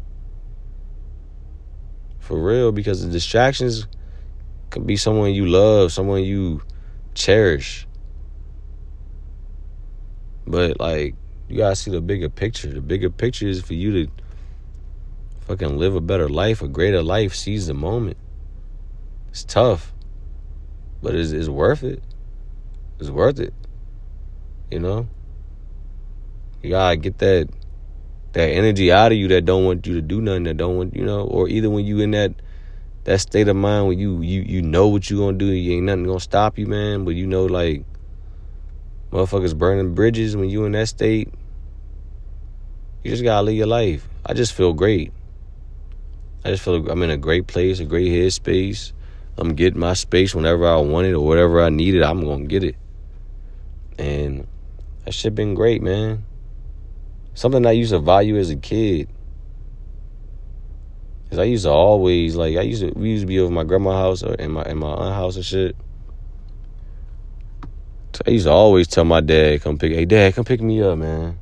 For 2.20 2.42
real, 2.42 2.72
because 2.72 3.06
the 3.06 3.12
distractions 3.12 3.86
could 4.72 4.88
be 4.88 4.98
someone 4.98 5.34
you 5.34 5.46
love, 5.46 5.92
someone 5.92 6.24
you 6.24 6.62
cherish. 7.14 7.88
But 10.48 10.80
like 10.80 11.14
you 11.48 11.58
gotta 11.58 11.76
see 11.76 11.92
the 11.92 12.02
bigger 12.02 12.30
picture. 12.30 12.72
The 12.72 12.82
bigger 12.82 13.12
picture 13.12 13.48
is 13.48 13.62
for 13.62 13.76
you 13.76 14.06
to 14.06 14.12
fucking 15.42 15.78
live 15.78 15.94
a 15.94 16.02
better 16.02 16.28
life, 16.28 16.64
a 16.64 16.68
greater 16.68 17.04
life, 17.04 17.36
seize 17.36 17.68
the 17.68 17.76
moment. 17.76 18.18
It's 19.30 19.44
tough, 19.44 19.94
but 21.02 21.16
it's, 21.16 21.32
it's 21.32 21.50
worth 21.50 21.84
it. 21.84 22.04
It's 23.00 23.10
worth 23.10 23.40
it. 23.40 23.54
You 24.72 24.80
know, 24.80 25.08
you 26.62 26.72
gotta 26.72 26.98
get 26.98 27.18
that 27.20 27.50
that 28.34 28.50
energy 28.50 28.92
out 28.92 29.12
of 29.12 29.18
you 29.18 29.28
that 29.30 29.46
don't 29.46 29.66
want 29.66 29.88
you 29.88 29.96
to 29.96 30.02
do 30.02 30.22
nothing, 30.22 30.44
that 30.44 30.58
don't 30.58 30.78
want 30.78 30.96
you 30.96 31.04
know, 31.04 31.22
or 31.22 31.48
either 31.48 31.70
when 31.70 31.86
you 31.86 32.00
in 32.00 32.12
that 32.12 32.34
that 33.06 33.20
state 33.20 33.48
of 33.48 33.56
mind 33.56 33.88
when 33.88 33.98
you 33.98 34.22
you 34.22 34.42
you 34.42 34.62
know 34.62 34.88
what 34.88 35.10
you 35.10 35.18
gonna 35.18 35.38
do, 35.38 35.46
you 35.46 35.78
ain't 35.78 35.86
nothing 35.86 36.04
gonna 36.04 36.20
stop 36.20 36.58
you, 36.58 36.68
man. 36.68 37.06
But 37.06 37.16
you 37.16 37.26
know, 37.26 37.46
like 37.46 37.84
motherfuckers 39.12 39.58
burning 39.58 39.96
bridges 39.96 40.36
when 40.36 40.50
you 40.50 40.66
in 40.66 40.74
that 40.74 40.88
state. 40.88 41.34
You 43.04 43.12
just 43.12 43.24
gotta 43.24 43.44
live 43.44 43.56
your 43.56 43.68
life. 43.68 44.08
I 44.26 44.34
just 44.34 44.54
feel 44.54 44.74
great. 44.74 45.14
I 46.44 46.50
just 46.50 46.64
feel 46.64 46.90
I'm 46.90 47.02
in 47.02 47.10
a 47.10 47.18
great 47.18 47.48
place, 47.48 47.80
a 47.80 47.86
great 47.86 48.10
headspace. 48.12 48.92
I'm 49.40 49.56
getting 49.56 49.80
my 49.80 49.94
space 49.94 50.36
whenever 50.36 50.68
I 50.68 50.76
want 50.76 51.08
it 51.08 51.14
or 51.14 51.26
whatever 51.26 51.64
I 51.64 51.70
need 51.70 51.96
it, 51.96 52.04
I'm 52.04 52.26
gonna 52.26 52.46
get 52.46 52.62
it. 52.62 52.76
And 53.98 54.46
that 55.06 55.14
shit 55.14 55.34
been 55.34 55.54
great, 55.54 55.82
man. 55.82 56.26
Something 57.36 57.66
I 57.66 57.72
used 57.72 57.92
to 57.92 58.00
value 58.00 58.38
as 58.38 58.50
a 58.50 58.58
kid. 58.58 59.08
Cause 61.30 61.40
I 61.40 61.44
used 61.44 61.64
to 61.64 61.70
always 61.70 62.36
like 62.36 62.58
I 62.58 62.62
used 62.62 62.82
to 62.82 62.92
we 62.92 63.12
used 63.12 63.22
to 63.22 63.28
be 63.28 63.40
over 63.40 63.54
my 63.54 63.64
grandma's 63.64 63.94
house 63.94 64.24
or 64.24 64.34
in 64.34 64.52
my 64.52 64.64
in 64.64 64.78
my 64.78 64.90
aunt 64.90 65.16
house 65.16 65.38
and 65.38 65.46
shit. 65.46 65.76
So 68.14 68.24
I 68.28 68.32
used 68.32 68.46
to 68.46 68.52
always 68.52 68.88
tell 68.88 69.06
my 69.06 69.22
dad, 69.22 69.62
come 69.62 69.78
pick 69.78 69.94
hey 69.94 70.06
dad, 70.06 70.36
come 70.36 70.44
pick 70.44 70.60
me 70.60 70.82
up, 70.82 70.98
man. 70.98 71.40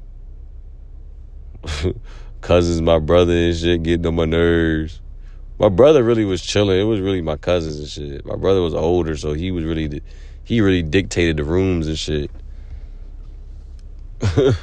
Cousins, 2.41 2.81
my 2.81 2.99
brother 2.99 3.33
and 3.33 3.55
shit 3.55 3.81
getting 3.81 4.05
on 4.05 4.15
my 4.15 4.25
nerves 4.25 5.01
my 5.59 5.69
brother 5.69 6.03
really 6.03 6.25
was 6.25 6.41
chilling. 6.41 6.79
It 6.79 6.83
was 6.83 7.01
really 7.01 7.21
my 7.21 7.35
cousins 7.35 7.79
and 7.79 7.87
shit. 7.87 8.25
My 8.25 8.35
brother 8.35 8.61
was 8.61 8.75
older, 8.75 9.17
so 9.17 9.33
he 9.33 9.51
was 9.51 9.63
really 9.65 10.01
he 10.43 10.61
really 10.61 10.83
dictated 10.83 11.37
the 11.37 11.43
rooms 11.43 11.87
and 11.87 11.97
shit. 11.97 12.29
it 14.21 14.55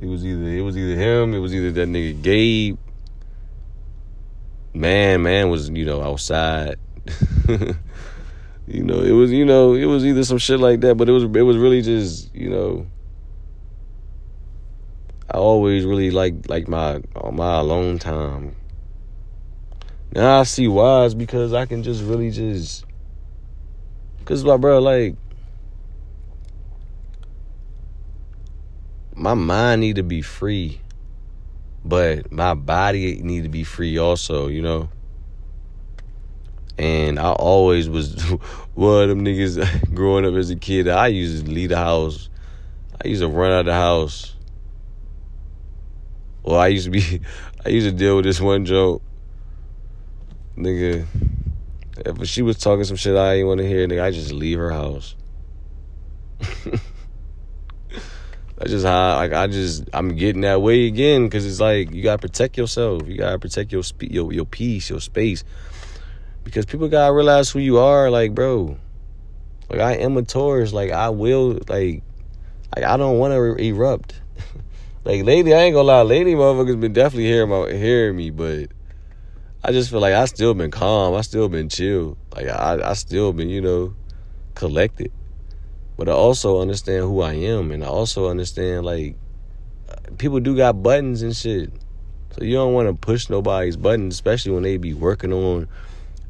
was 0.00 0.24
either 0.24 0.48
it 0.48 0.62
was 0.62 0.76
either 0.76 0.94
him, 0.94 1.34
it 1.34 1.40
was 1.40 1.54
either 1.54 1.72
that 1.72 1.88
nigga 1.88 2.22
Gabe. 2.22 2.78
Man, 4.72 5.22
man 5.22 5.50
was 5.50 5.68
you 5.70 5.84
know 5.84 6.02
outside. 6.02 6.76
you 7.48 8.82
know, 8.82 9.00
it 9.00 9.12
was 9.12 9.32
you 9.32 9.44
know 9.44 9.74
it 9.74 9.86
was 9.86 10.04
either 10.04 10.22
some 10.22 10.38
shit 10.38 10.60
like 10.60 10.80
that, 10.80 10.94
but 10.96 11.08
it 11.08 11.12
was 11.12 11.24
it 11.24 11.42
was 11.42 11.56
really 11.56 11.82
just 11.82 12.32
you 12.34 12.50
know. 12.50 12.86
I 15.28 15.38
always 15.38 15.84
really 15.84 16.12
like 16.12 16.48
like 16.48 16.68
my 16.68 17.00
my 17.32 17.58
alone 17.58 17.98
time 17.98 18.54
now 20.16 20.40
I 20.40 20.42
see 20.44 20.68
why 20.68 21.04
it's 21.04 21.14
because 21.14 21.52
I 21.52 21.66
can 21.66 21.82
just 21.82 22.02
really 22.02 22.30
just 22.30 22.86
Cause 24.26 24.42
my 24.42 24.56
bro, 24.56 24.80
like 24.80 25.14
my 29.14 29.34
mind 29.34 29.82
need 29.82 29.96
to 29.96 30.02
be 30.02 30.20
free, 30.20 30.80
but 31.84 32.32
my 32.32 32.54
body 32.54 33.22
need 33.22 33.44
to 33.44 33.48
be 33.48 33.62
free 33.62 33.98
also, 33.98 34.48
you 34.48 34.62
know. 34.62 34.88
And 36.76 37.20
I 37.20 37.30
always 37.30 37.88
was 37.88 38.20
one 38.74 39.04
of 39.04 39.08
them 39.10 39.24
niggas 39.24 39.94
growing 39.94 40.26
up 40.26 40.34
as 40.34 40.50
a 40.50 40.56
kid. 40.56 40.88
I 40.88 41.06
used 41.06 41.46
to 41.46 41.52
leave 41.52 41.68
the 41.68 41.76
house. 41.76 42.28
I 43.00 43.06
used 43.06 43.22
to 43.22 43.28
run 43.28 43.52
out 43.52 43.60
of 43.60 43.66
the 43.66 43.74
house. 43.74 44.34
Well, 46.42 46.58
I 46.58 46.66
used 46.66 46.86
to 46.86 46.90
be, 46.90 47.20
I 47.64 47.68
used 47.68 47.86
to 47.86 47.92
deal 47.92 48.16
with 48.16 48.24
this 48.24 48.40
one 48.40 48.64
joke, 48.64 49.02
nigga. 50.56 51.06
If 52.04 52.28
she 52.28 52.42
was 52.42 52.58
talking 52.58 52.84
some 52.84 52.96
shit 52.96 53.16
I 53.16 53.34
didn't 53.34 53.48
want 53.48 53.60
to 53.60 53.66
hear, 53.66 53.86
nigga, 53.86 54.02
I 54.02 54.10
just 54.10 54.32
leave 54.32 54.58
her 54.58 54.70
house. 54.70 55.14
That's 58.58 58.70
just 58.70 58.86
how 58.86 59.16
like 59.16 59.32
I 59.34 59.46
just 59.48 59.84
I'm 59.92 60.16
getting 60.16 60.40
that 60.42 60.62
way 60.62 60.86
again 60.86 61.24
because 61.24 61.44
it's 61.46 61.60
like 61.60 61.92
you 61.92 62.02
gotta 62.02 62.18
protect 62.18 62.56
yourself. 62.56 63.06
You 63.06 63.18
gotta 63.18 63.38
protect 63.38 63.70
your 63.70 63.82
spe- 63.82 64.10
your 64.10 64.32
your 64.32 64.46
peace, 64.46 64.88
your 64.88 65.00
space, 65.00 65.44
because 66.42 66.64
people 66.64 66.88
gotta 66.88 67.12
realize 67.12 67.50
who 67.50 67.58
you 67.58 67.78
are. 67.78 68.10
Like, 68.10 68.34
bro, 68.34 68.78
like 69.68 69.80
I 69.80 69.92
am 69.96 70.16
a 70.16 70.22
Taurus. 70.22 70.72
Like 70.72 70.90
I 70.90 71.10
will 71.10 71.60
like 71.68 72.02
like 72.74 72.84
I 72.84 72.96
don't 72.96 73.18
want 73.18 73.32
to 73.32 73.36
er, 73.36 73.54
re- 73.54 73.68
erupt. 73.68 74.14
like 75.04 75.22
lately, 75.24 75.52
I 75.52 75.58
ain't 75.58 75.74
gonna 75.74 75.88
lie. 75.88 76.02
Lately, 76.02 76.32
motherfuckers 76.32 76.80
been 76.80 76.94
definitely 76.94 77.26
hearing 77.26 77.50
my 77.50 77.70
hearing 77.72 78.16
me, 78.16 78.30
but 78.30 78.70
I 79.66 79.72
just 79.72 79.90
feel 79.90 79.98
like 79.98 80.14
I 80.14 80.26
still 80.26 80.54
been 80.54 80.70
calm. 80.70 81.14
I 81.14 81.22
still 81.22 81.48
been 81.48 81.68
chill. 81.68 82.16
Like 82.32 82.46
I 82.46 82.78
I 82.84 82.92
still 82.92 83.32
been 83.32 83.48
you 83.48 83.60
know 83.60 83.96
collected. 84.54 85.10
But 85.96 86.08
I 86.08 86.12
also 86.12 86.60
understand 86.60 87.02
who 87.02 87.20
I 87.20 87.32
am, 87.32 87.72
and 87.72 87.82
I 87.82 87.88
also 87.88 88.28
understand 88.28 88.86
like 88.86 89.16
people 90.18 90.38
do 90.38 90.56
got 90.56 90.84
buttons 90.84 91.22
and 91.22 91.34
shit. 91.34 91.72
So 92.30 92.44
you 92.44 92.54
don't 92.54 92.74
want 92.74 92.86
to 92.86 92.94
push 92.94 93.28
nobody's 93.28 93.76
buttons, 93.76 94.14
especially 94.14 94.52
when 94.52 94.62
they 94.62 94.76
be 94.76 94.94
working 94.94 95.32
on 95.32 95.66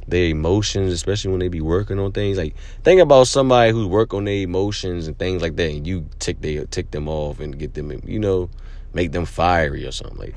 their 0.09 0.31
emotions, 0.31 0.91
especially 0.95 1.33
when 1.33 1.41
they 1.41 1.49
be 1.49 1.61
working 1.61 1.99
on 1.99 2.13
things. 2.13 2.39
Like 2.39 2.55
think 2.85 3.03
about 3.03 3.27
somebody 3.27 3.71
who 3.71 3.87
work 3.87 4.15
on 4.15 4.25
their 4.25 4.45
emotions 4.45 5.09
and 5.09 5.19
things 5.19 5.43
like 5.43 5.57
that, 5.57 5.71
and 5.73 5.87
you 5.87 6.09
tick 6.21 6.41
they 6.41 6.65
tick 6.71 6.91
them 6.91 7.07
off 7.07 7.41
and 7.41 7.59
get 7.59 7.75
them, 7.75 8.01
you 8.07 8.19
know, 8.19 8.49
make 8.95 9.13
them 9.13 9.27
fiery 9.27 9.85
or 9.87 9.93
something 9.93 10.17
like. 10.17 10.35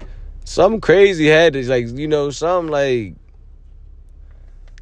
Something 0.49 0.81
crazy 0.81 1.27
had 1.27 1.53
to 1.53 1.69
like 1.69 1.89
you 1.89 2.07
know 2.07 2.31
something 2.31 2.71
like 2.71 3.13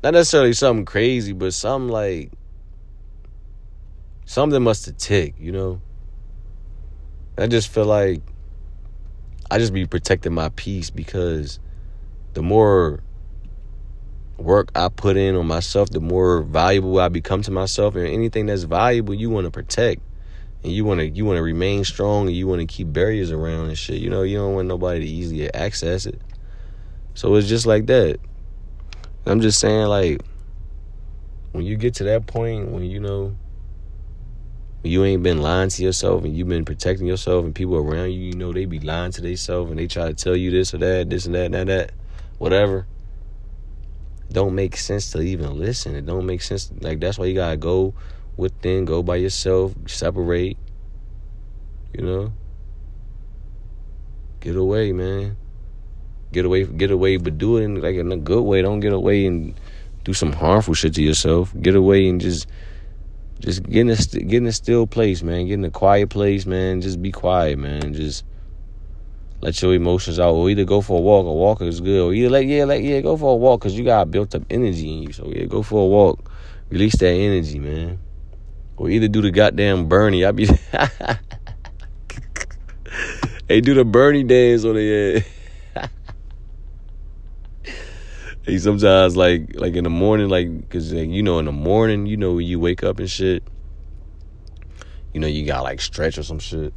not 0.02 0.14
necessarily 0.14 0.54
something 0.54 0.86
crazy, 0.86 1.34
but 1.34 1.54
something 1.54 1.90
like 1.90 2.32
something 4.24 4.64
must 4.64 4.86
have 4.86 4.96
ticked, 4.96 5.42
you 5.42 5.52
know. 5.52 5.82
I 7.38 7.48
just 7.48 7.68
feel 7.68 7.84
like 7.84 8.22
I 9.52 9.58
just 9.58 9.74
be 9.74 9.86
protecting 9.86 10.34
my 10.34 10.48
peace 10.56 10.90
because 10.90 11.60
the 12.32 12.42
more 12.42 13.04
work 14.38 14.72
I 14.74 14.88
put 14.88 15.18
in 15.18 15.36
on 15.36 15.48
myself, 15.48 15.90
the 15.90 16.00
more 16.00 16.44
valuable 16.44 16.98
I 16.98 17.10
become 17.10 17.42
to 17.42 17.52
myself. 17.52 17.98
And 17.98 18.08
anything 18.08 18.46
that's 18.46 18.64
valuable, 18.64 19.16
you 19.16 19.30
want 19.30 19.44
to 19.44 19.52
protect, 19.52 20.02
and 20.68 20.76
you 20.76 20.84
want 20.84 21.00
to 21.00 21.08
you 21.08 21.24
want 21.24 21.38
to 21.38 21.42
remain 21.42 21.86
strong, 21.86 22.28
and 22.28 22.36
you 22.36 22.46
want 22.46 22.60
to 22.60 22.68
keep 22.68 22.92
barriers 22.92 23.32
around 23.32 23.70
and 23.70 23.78
shit. 23.78 24.02
You 24.02 24.10
know, 24.10 24.24
you 24.24 24.38
don't 24.38 24.54
want 24.54 24.68
nobody 24.68 25.00
to 25.00 25.06
easily 25.06 25.52
access 25.54 26.06
it. 26.06 26.20
So 27.14 27.34
it's 27.36 27.48
just 27.48 27.66
like 27.66 27.86
that. 27.86 28.20
I'm 29.26 29.40
just 29.40 29.60
saying, 29.60 29.88
like, 29.88 30.22
when 31.54 31.66
you 31.66 31.78
get 31.78 31.96
to 31.96 32.04
that 32.04 32.28
point, 32.28 32.70
when 32.70 32.84
you 32.84 33.00
know 33.00 33.38
you 34.84 35.06
ain't 35.06 35.24
been 35.24 35.42
lying 35.42 35.70
to 35.70 35.84
yourself 35.84 36.26
and 36.26 36.36
you've 36.36 36.50
been 36.50 36.66
protecting 36.66 37.08
yourself 37.08 37.46
and 37.46 37.56
people 37.56 37.78
around 37.78 38.12
you, 38.12 38.20
you 38.20 38.34
know, 38.34 38.52
they 38.52 38.66
be 38.66 38.80
lying 38.80 39.12
to 39.14 39.22
themselves 39.22 39.70
and 39.70 39.80
they 39.80 39.88
try 39.88 40.08
to 40.08 40.14
tell 40.14 40.36
you 40.36 40.52
this 40.52 40.74
or 40.74 40.80
that, 40.80 41.10
this 41.10 41.26
and 41.26 41.36
that, 41.36 41.46
and 41.46 41.54
that, 41.54 41.68
that 41.68 41.92
whatever. 42.40 42.86
Don't 44.30 44.54
make 44.54 44.76
sense 44.76 45.12
to 45.12 45.22
even 45.22 45.58
listen. 45.58 45.96
It 45.96 46.06
don't 46.06 46.26
make 46.26 46.42
sense. 46.42 46.70
Like 46.82 47.00
that's 47.00 47.18
why 47.18 47.26
you 47.26 47.36
gotta 47.36 47.56
go 47.56 47.94
within, 48.38 48.86
go 48.86 49.04
by 49.04 49.18
yourself, 49.18 49.74
separate. 49.88 50.58
You 51.94 52.04
know, 52.04 52.34
get 54.40 54.56
away, 54.56 54.94
man. 54.94 55.38
Get 56.32 56.46
away, 56.46 56.66
get 56.66 56.92
away, 56.92 57.18
but 57.18 57.38
do 57.38 57.58
it 57.58 57.64
in 57.64 57.82
like 57.82 57.96
in 57.96 58.12
a 58.12 58.18
good 58.18 58.44
way. 58.44 58.62
Don't 58.62 58.80
get 58.80 58.94
away 58.94 59.26
and 59.26 59.60
do 60.04 60.14
some 60.14 60.32
harmful 60.32 60.74
shit 60.74 60.94
to 60.96 61.02
yourself. 61.02 61.54
Get 61.62 61.76
away 61.76 62.08
and 62.08 62.22
just 62.22 62.48
just 63.40 63.64
get 63.64 63.82
in 63.82 63.90
a 63.90 63.96
get 63.96 64.38
in 64.38 64.46
a 64.46 64.52
still 64.52 64.86
place, 64.86 65.24
man. 65.24 65.48
Get 65.48 65.56
in 65.56 65.66
a 65.66 65.72
quiet 65.72 66.10
place, 66.10 66.46
man. 66.46 66.82
Just 66.82 67.02
be 67.02 67.12
quiet, 67.12 67.58
man. 67.58 67.94
Just 67.94 68.26
let 69.42 69.62
your 69.62 69.74
emotions 69.74 70.20
out. 70.20 70.34
Or 70.34 70.50
either 70.50 70.66
go 70.66 70.82
for 70.82 71.00
a 71.00 71.02
walk. 71.02 71.26
A 71.26 71.34
walk 71.34 71.62
is 71.62 71.80
good. 71.82 72.02
Or 72.02 72.14
either 72.14 72.30
like 72.30 72.48
yeah, 72.48 72.66
like 72.66 72.84
yeah, 72.84 73.02
go 73.02 73.16
for 73.18 73.34
a 73.34 73.36
walk 73.36 73.62
because 73.62 73.78
you 73.78 73.86
got 73.86 74.12
built 74.12 74.36
up 74.36 74.44
energy 74.50 74.92
in 74.92 75.04
you. 75.04 75.14
So 75.14 75.32
yeah, 75.34 75.46
go 75.46 75.64
for 75.64 75.84
a 75.84 75.88
walk. 75.88 76.30
Release 76.70 76.98
that 76.98 77.14
energy, 77.14 77.60
man. 77.60 78.00
Or 78.78 78.90
either 78.90 79.08
do 79.08 79.22
the 79.22 79.32
goddamn 79.32 79.88
Bernie. 79.88 80.24
I 80.24 80.32
be 80.32 80.46
hey, 83.48 83.60
do 83.62 83.74
the 83.74 83.84
Bernie 83.84 84.24
dance 84.24 84.64
on 84.64 84.76
the 84.76 85.22
head. 85.24 85.26
Hey, 88.44 88.58
sometimes 88.60 89.18
like 89.18 89.56
like 89.56 89.76
in 89.76 89.84
the 89.84 89.90
morning, 89.90 90.30
like 90.30 90.70
cause 90.70 90.94
like, 90.94 91.10
you 91.10 91.22
know 91.22 91.38
in 91.38 91.44
the 91.44 91.52
morning, 91.52 92.06
you 92.06 92.16
know 92.16 92.32
when 92.32 92.46
you 92.46 92.62
wake 92.62 92.82
up 92.82 92.98
and 92.98 93.12
shit, 93.12 93.44
you 95.14 95.20
know 95.20 95.28
you 95.28 95.46
got 95.46 95.64
like 95.64 95.82
stretch 95.82 96.18
or 96.18 96.24
some 96.24 96.40
shit. 96.40 96.74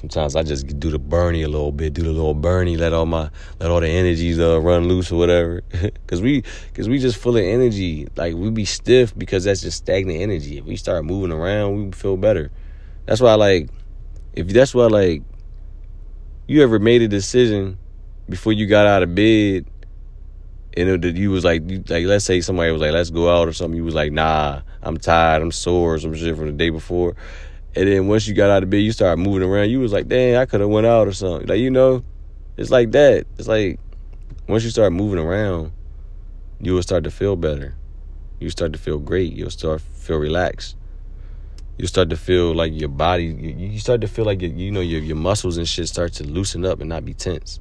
Sometimes 0.00 0.34
I 0.34 0.42
just 0.42 0.80
do 0.80 0.90
the 0.90 0.98
Bernie 0.98 1.42
a 1.42 1.48
little 1.48 1.72
bit, 1.72 1.92
do 1.92 2.02
the 2.02 2.08
little 2.08 2.32
Bernie, 2.32 2.78
let 2.78 2.94
all 2.94 3.04
my 3.04 3.28
let 3.58 3.70
all 3.70 3.80
the 3.80 3.88
energies 3.88 4.40
uh, 4.40 4.58
run 4.58 4.88
loose 4.88 5.12
or 5.12 5.16
whatever. 5.16 5.60
cause 6.06 6.22
we 6.22 6.42
cause 6.72 6.88
we 6.88 6.98
just 6.98 7.18
full 7.18 7.36
of 7.36 7.44
energy. 7.44 8.08
Like 8.16 8.34
we 8.34 8.48
be 8.48 8.64
stiff 8.64 9.16
because 9.18 9.44
that's 9.44 9.60
just 9.60 9.76
stagnant 9.76 10.18
energy. 10.18 10.56
If 10.56 10.64
we 10.64 10.76
start 10.76 11.04
moving 11.04 11.30
around, 11.30 11.76
we 11.76 11.92
feel 11.92 12.16
better. 12.16 12.50
That's 13.04 13.20
why 13.20 13.34
like 13.34 13.68
if 14.32 14.48
that's 14.48 14.74
why 14.74 14.86
like 14.86 15.22
you 16.46 16.62
ever 16.62 16.78
made 16.78 17.02
a 17.02 17.08
decision 17.08 17.76
before 18.26 18.54
you 18.54 18.66
got 18.66 18.86
out 18.86 19.02
of 19.02 19.14
bed 19.14 19.66
and 20.78 21.04
it, 21.04 21.16
you 21.16 21.30
was 21.30 21.44
like, 21.44 21.68
you, 21.70 21.84
like 21.90 22.06
let's 22.06 22.24
say 22.24 22.40
somebody 22.40 22.72
was 22.72 22.80
like, 22.80 22.92
let's 22.92 23.10
go 23.10 23.28
out 23.28 23.48
or 23.48 23.52
something. 23.52 23.76
You 23.76 23.84
was 23.84 23.94
like, 23.94 24.12
nah, 24.12 24.62
I'm 24.82 24.96
tired, 24.96 25.42
I'm 25.42 25.52
sore, 25.52 25.94
or 25.94 25.98
some 25.98 26.14
shit 26.14 26.34
from 26.36 26.46
the 26.46 26.52
day 26.52 26.70
before. 26.70 27.16
And 27.76 27.88
then 27.88 28.08
once 28.08 28.26
you 28.26 28.34
got 28.34 28.50
out 28.50 28.62
of 28.62 28.70
bed, 28.70 28.78
you 28.78 28.92
started 28.92 29.22
moving 29.22 29.48
around. 29.48 29.70
You 29.70 29.80
was 29.80 29.92
like, 29.92 30.08
dang, 30.08 30.36
I 30.36 30.46
could 30.46 30.60
have 30.60 30.68
went 30.68 30.86
out 30.86 31.06
or 31.06 31.12
something. 31.12 31.46
Like 31.46 31.60
you 31.60 31.70
know, 31.70 32.02
it's 32.56 32.70
like 32.70 32.90
that. 32.92 33.26
It's 33.38 33.48
like 33.48 33.78
once 34.48 34.64
you 34.64 34.70
start 34.70 34.92
moving 34.92 35.18
around, 35.18 35.72
you 36.60 36.74
will 36.74 36.82
start 36.82 37.04
to 37.04 37.10
feel 37.10 37.36
better. 37.36 37.74
You 38.40 38.50
start 38.50 38.72
to 38.72 38.78
feel 38.78 38.98
great. 38.98 39.32
You'll 39.32 39.50
start 39.50 39.80
feel 39.80 40.16
relaxed. 40.16 40.76
You 41.78 41.86
start 41.86 42.10
to 42.10 42.16
feel 42.16 42.54
like 42.54 42.72
your 42.74 42.88
body. 42.88 43.26
You 43.26 43.78
start 43.78 44.00
to 44.02 44.08
feel 44.08 44.24
like 44.24 44.42
your, 44.42 44.50
you 44.50 44.70
know 44.70 44.80
your 44.80 45.00
your 45.00 45.16
muscles 45.16 45.56
and 45.56 45.68
shit 45.68 45.88
start 45.88 46.12
to 46.14 46.24
loosen 46.24 46.64
up 46.64 46.80
and 46.80 46.88
not 46.88 47.04
be 47.04 47.14
tense. 47.14 47.60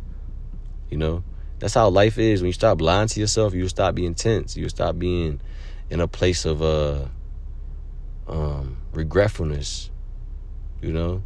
You 0.89 0.97
know. 0.97 1.23
That's 1.59 1.73
how 1.73 1.89
life 1.89 2.17
is. 2.17 2.41
When 2.41 2.47
you 2.47 2.53
stop 2.53 2.79
lying 2.81 3.09
to 3.09 3.19
yourself, 3.19 3.53
you 3.53 3.67
stop 3.67 3.93
being 3.93 4.15
tense. 4.15 4.55
You 4.55 4.69
stop 4.69 4.97
being 4.97 5.41
in 5.89 5.99
a 5.99 6.07
place 6.07 6.45
of 6.45 6.61
uh, 6.61 7.05
um, 8.27 8.77
regretfulness. 8.93 9.91
You 10.81 10.93
know, 10.93 11.23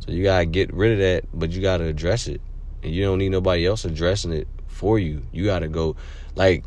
so 0.00 0.12
you 0.12 0.22
gotta 0.22 0.44
get 0.44 0.72
rid 0.74 0.92
of 0.92 0.98
that, 0.98 1.24
but 1.32 1.50
you 1.50 1.62
gotta 1.62 1.84
address 1.84 2.26
it, 2.26 2.40
and 2.82 2.92
you 2.92 3.02
don't 3.04 3.18
need 3.18 3.30
nobody 3.30 3.66
else 3.66 3.84
addressing 3.84 4.32
it 4.32 4.48
for 4.66 4.98
you. 4.98 5.22
You 5.32 5.44
gotta 5.44 5.68
go, 5.68 5.96
like, 6.34 6.64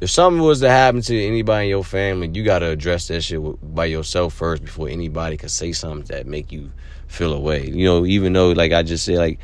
if 0.00 0.10
something 0.10 0.42
was 0.42 0.60
to 0.60 0.68
happen 0.68 1.00
to 1.00 1.26
anybody 1.26 1.64
in 1.64 1.70
your 1.70 1.82
family, 1.82 2.30
you 2.32 2.44
gotta 2.44 2.68
address 2.68 3.08
that 3.08 3.22
shit 3.22 3.40
by 3.74 3.86
yourself 3.86 4.34
first 4.34 4.62
before 4.62 4.88
anybody 4.88 5.36
can 5.36 5.48
say 5.48 5.72
something 5.72 6.06
that 6.08 6.26
make 6.26 6.52
you 6.52 6.70
feel 7.08 7.32
away. 7.32 7.66
You 7.66 7.86
know, 7.86 8.06
even 8.06 8.32
though, 8.32 8.52
like 8.52 8.72
I 8.72 8.82
just 8.82 9.04
said, 9.04 9.16
like 9.16 9.40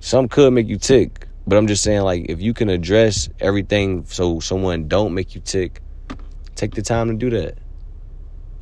some 0.00 0.28
could 0.28 0.52
make 0.52 0.66
you 0.66 0.78
tick, 0.78 1.28
but 1.46 1.58
I'm 1.58 1.66
just 1.66 1.82
saying, 1.82 2.00
like, 2.00 2.26
if 2.28 2.40
you 2.40 2.54
can 2.54 2.70
address 2.70 3.28
everything 3.38 4.04
so 4.06 4.40
someone 4.40 4.88
don't 4.88 5.14
make 5.14 5.34
you 5.34 5.42
tick, 5.42 5.80
take 6.56 6.74
the 6.74 6.82
time 6.82 7.08
to 7.08 7.14
do 7.14 7.30
that. 7.38 7.58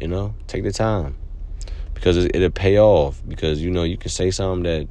You 0.00 0.08
know, 0.08 0.34
take 0.48 0.64
the 0.64 0.72
time 0.72 1.16
because 2.00 2.24
it'll 2.24 2.50
pay 2.50 2.78
off. 2.78 3.22
Because 3.28 3.62
you 3.62 3.70
know 3.70 3.82
you 3.82 3.96
can 3.96 4.10
say 4.10 4.30
something 4.30 4.64
that 4.64 4.88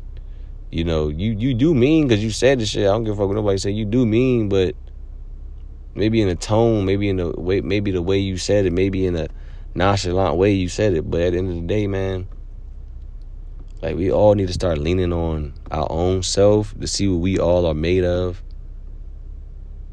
you 0.72 0.84
know 0.84 1.10
you 1.10 1.32
you 1.32 1.54
do 1.54 1.74
mean 1.74 2.08
because 2.08 2.24
you 2.24 2.32
said 2.32 2.60
the 2.60 2.66
shit. 2.66 2.84
I 2.84 2.92
don't 2.92 3.04
give 3.04 3.14
a 3.14 3.18
fuck 3.18 3.28
what 3.28 3.36
nobody 3.36 3.58
say. 3.58 3.72
You 3.72 3.86
do 3.86 4.06
mean, 4.06 4.50
but 4.50 4.76
maybe 5.96 6.22
in 6.22 6.30
a 6.30 6.36
tone, 6.36 6.86
maybe 6.86 7.10
in 7.10 7.18
the 7.18 7.30
way, 7.32 7.62
maybe 7.62 7.92
the 7.92 8.02
way 8.02 8.20
you 8.20 8.38
said 8.38 8.66
it, 8.66 8.74
maybe 8.74 9.06
in 9.06 9.16
a 9.16 9.28
nonchalant 9.76 10.38
way 10.38 10.54
you 10.54 10.70
said 10.70 10.94
it. 10.94 11.10
But 11.10 11.22
at 11.22 11.32
the 11.32 11.40
end 11.40 11.50
of 11.50 11.56
the 11.56 11.68
day, 11.68 11.88
man 11.88 12.28
like 13.82 13.96
we 13.96 14.12
all 14.12 14.36
need 14.36 14.48
to 14.48 14.54
start 14.54 14.78
leaning 14.78 15.14
on 15.14 15.54
our 15.72 15.90
own 15.90 16.22
self 16.22 16.78
to 16.78 16.86
see 16.86 17.08
what 17.08 17.22
we 17.22 17.40
all 17.40 17.66
are 17.66 17.74
made 17.74 18.04
of. 18.04 18.44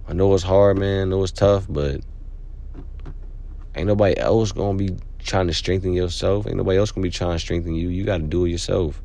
I 0.08 0.12
know 0.12 0.34
it's 0.34 0.42
hard, 0.42 0.76
man. 0.76 1.02
I 1.02 1.04
know 1.04 1.22
it's 1.22 1.30
tough, 1.30 1.66
but 1.68 2.00
Ain't 3.76 3.88
nobody 3.88 4.18
else 4.18 4.52
gonna 4.52 4.78
be 4.78 4.96
trying 5.26 5.48
to 5.48 5.54
strengthen 5.54 5.92
yourself. 5.92 6.46
Ain't 6.46 6.56
nobody 6.56 6.78
else 6.78 6.92
gonna 6.92 7.02
be 7.02 7.10
trying 7.10 7.32
to 7.32 7.38
strengthen 7.38 7.74
you. 7.74 7.88
You 7.88 8.04
gotta 8.04 8.22
do 8.22 8.44
it 8.44 8.50
yourself. 8.50 9.02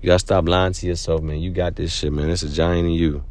You 0.00 0.06
gotta 0.06 0.18
stop 0.20 0.48
lying 0.48 0.72
to 0.72 0.86
yourself, 0.86 1.22
man. 1.22 1.40
You 1.40 1.50
got 1.50 1.76
this 1.76 1.92
shit, 1.92 2.12
man. 2.12 2.30
It's 2.30 2.42
a 2.42 2.48
giant 2.48 2.86
in 2.86 2.92
you. 2.92 3.24